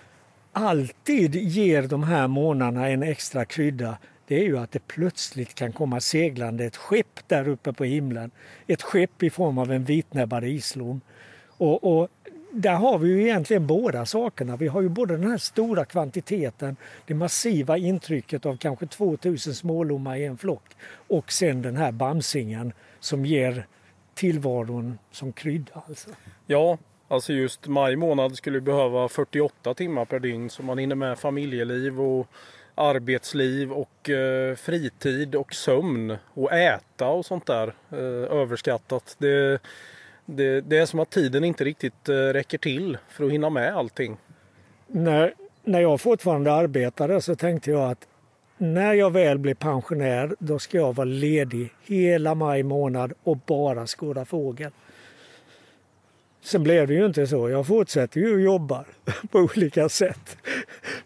[0.52, 3.98] alltid ger de här månaderna en extra krydda
[4.32, 8.30] det är ju att det plötsligt kan komma seglande ett skepp där uppe på himlen.
[8.66, 11.00] Ett skepp i form av en vitnäbbad islom.
[11.46, 12.08] Och, och
[12.50, 14.56] där har vi ju egentligen båda sakerna.
[14.56, 16.76] Vi har ju både den här stora kvantiteten,
[17.06, 20.64] det massiva intrycket av kanske 2000 smålommar i en flock
[21.08, 23.66] och sen den här bamsingen som ger
[24.14, 25.82] tillvaron som krydda.
[25.88, 26.10] Alltså.
[26.46, 26.78] Ja,
[27.08, 32.00] alltså just maj månad skulle behöva 48 timmar per dygn så man hinner med familjeliv
[32.00, 32.28] och
[32.82, 39.16] arbetsliv och eh, fritid och sömn och äta och sånt där eh, överskattat.
[39.18, 39.58] Det,
[40.26, 43.76] det, det, är som att tiden inte riktigt eh, räcker till för att hinna med
[43.76, 44.16] allting.
[44.86, 48.08] När, när jag fortfarande arbetade så tänkte jag att
[48.58, 53.86] när jag väl blir pensionär då ska jag vara ledig hela maj månad och bara
[53.86, 54.70] skåda fågel.
[56.45, 57.51] Sen blev det ju inte så.
[57.51, 58.84] Jag fortsätter ju att jobba
[59.30, 60.36] på olika sätt.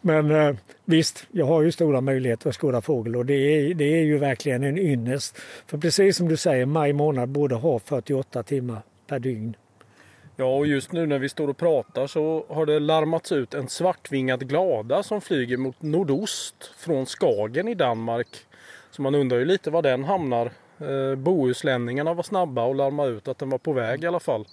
[0.01, 3.85] Men eh, visst, jag har ju stora möjligheter att skåda fågel och det är, det
[3.85, 5.39] är ju verkligen en ynnest.
[5.67, 9.57] För precis som du säger, maj månad borde ha 48 timmar per dygn.
[10.37, 13.69] Ja, och just nu när vi står och pratar så har det larmats ut en
[13.69, 18.29] svartvingad glada som flyger mot nordost från Skagen i Danmark.
[18.91, 20.51] Så man undrar ju lite var den hamnar.
[20.79, 24.45] Eh, bohuslänningarna var snabba och larmade ut att den var på väg i alla fall.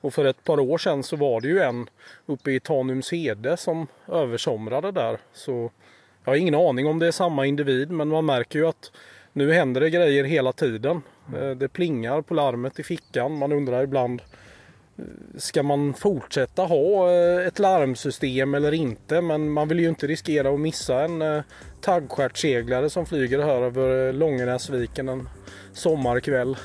[0.00, 1.90] Och för ett par år sedan så var det ju en
[2.26, 5.18] uppe i Tanumshede som översomrade där.
[5.32, 5.70] Så
[6.24, 8.92] jag har ingen aning om det är samma individ men man märker ju att
[9.32, 11.02] nu händer det grejer hela tiden.
[11.34, 11.58] Mm.
[11.58, 13.38] Det plingar på larmet i fickan.
[13.38, 14.22] Man undrar ibland
[14.98, 15.04] eh,
[15.36, 19.20] Ska man fortsätta ha eh, ett larmsystem eller inte?
[19.20, 21.42] Men man vill ju inte riskera att missa en
[21.80, 25.28] taggstjärtseglare som flyger här över Långenäsviken en
[25.72, 26.56] sommarkväll.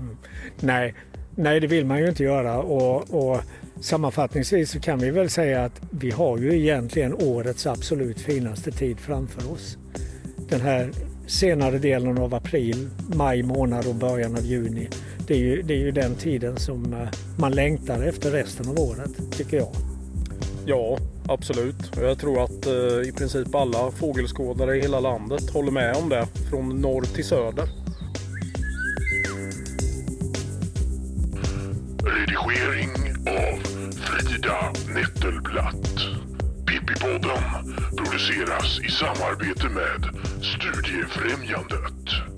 [0.00, 0.16] Mm.
[0.60, 0.94] Nej,
[1.34, 2.58] Nej, det vill man ju inte göra.
[2.58, 3.40] Och, och
[3.80, 8.98] sammanfattningsvis så kan vi väl säga att vi har ju egentligen årets absolut finaste tid
[8.98, 9.78] framför oss.
[10.48, 10.90] Den här
[11.26, 14.88] senare delen av april, maj månad och början av juni.
[15.26, 17.08] Det är ju, det är ju den tiden som eh,
[17.38, 19.68] man längtar efter resten av året, tycker jag.
[20.66, 21.96] Ja, absolut.
[21.96, 26.26] Jag tror att eh, i princip alla fågelskådare i hela landet håller med om det,
[26.50, 27.79] från norr till söder.
[32.04, 32.90] Redigering
[33.26, 36.00] av Frida Nettelblatt.
[36.66, 37.42] Pippipodden
[37.96, 42.29] produceras i samarbete med Studiefrämjandet.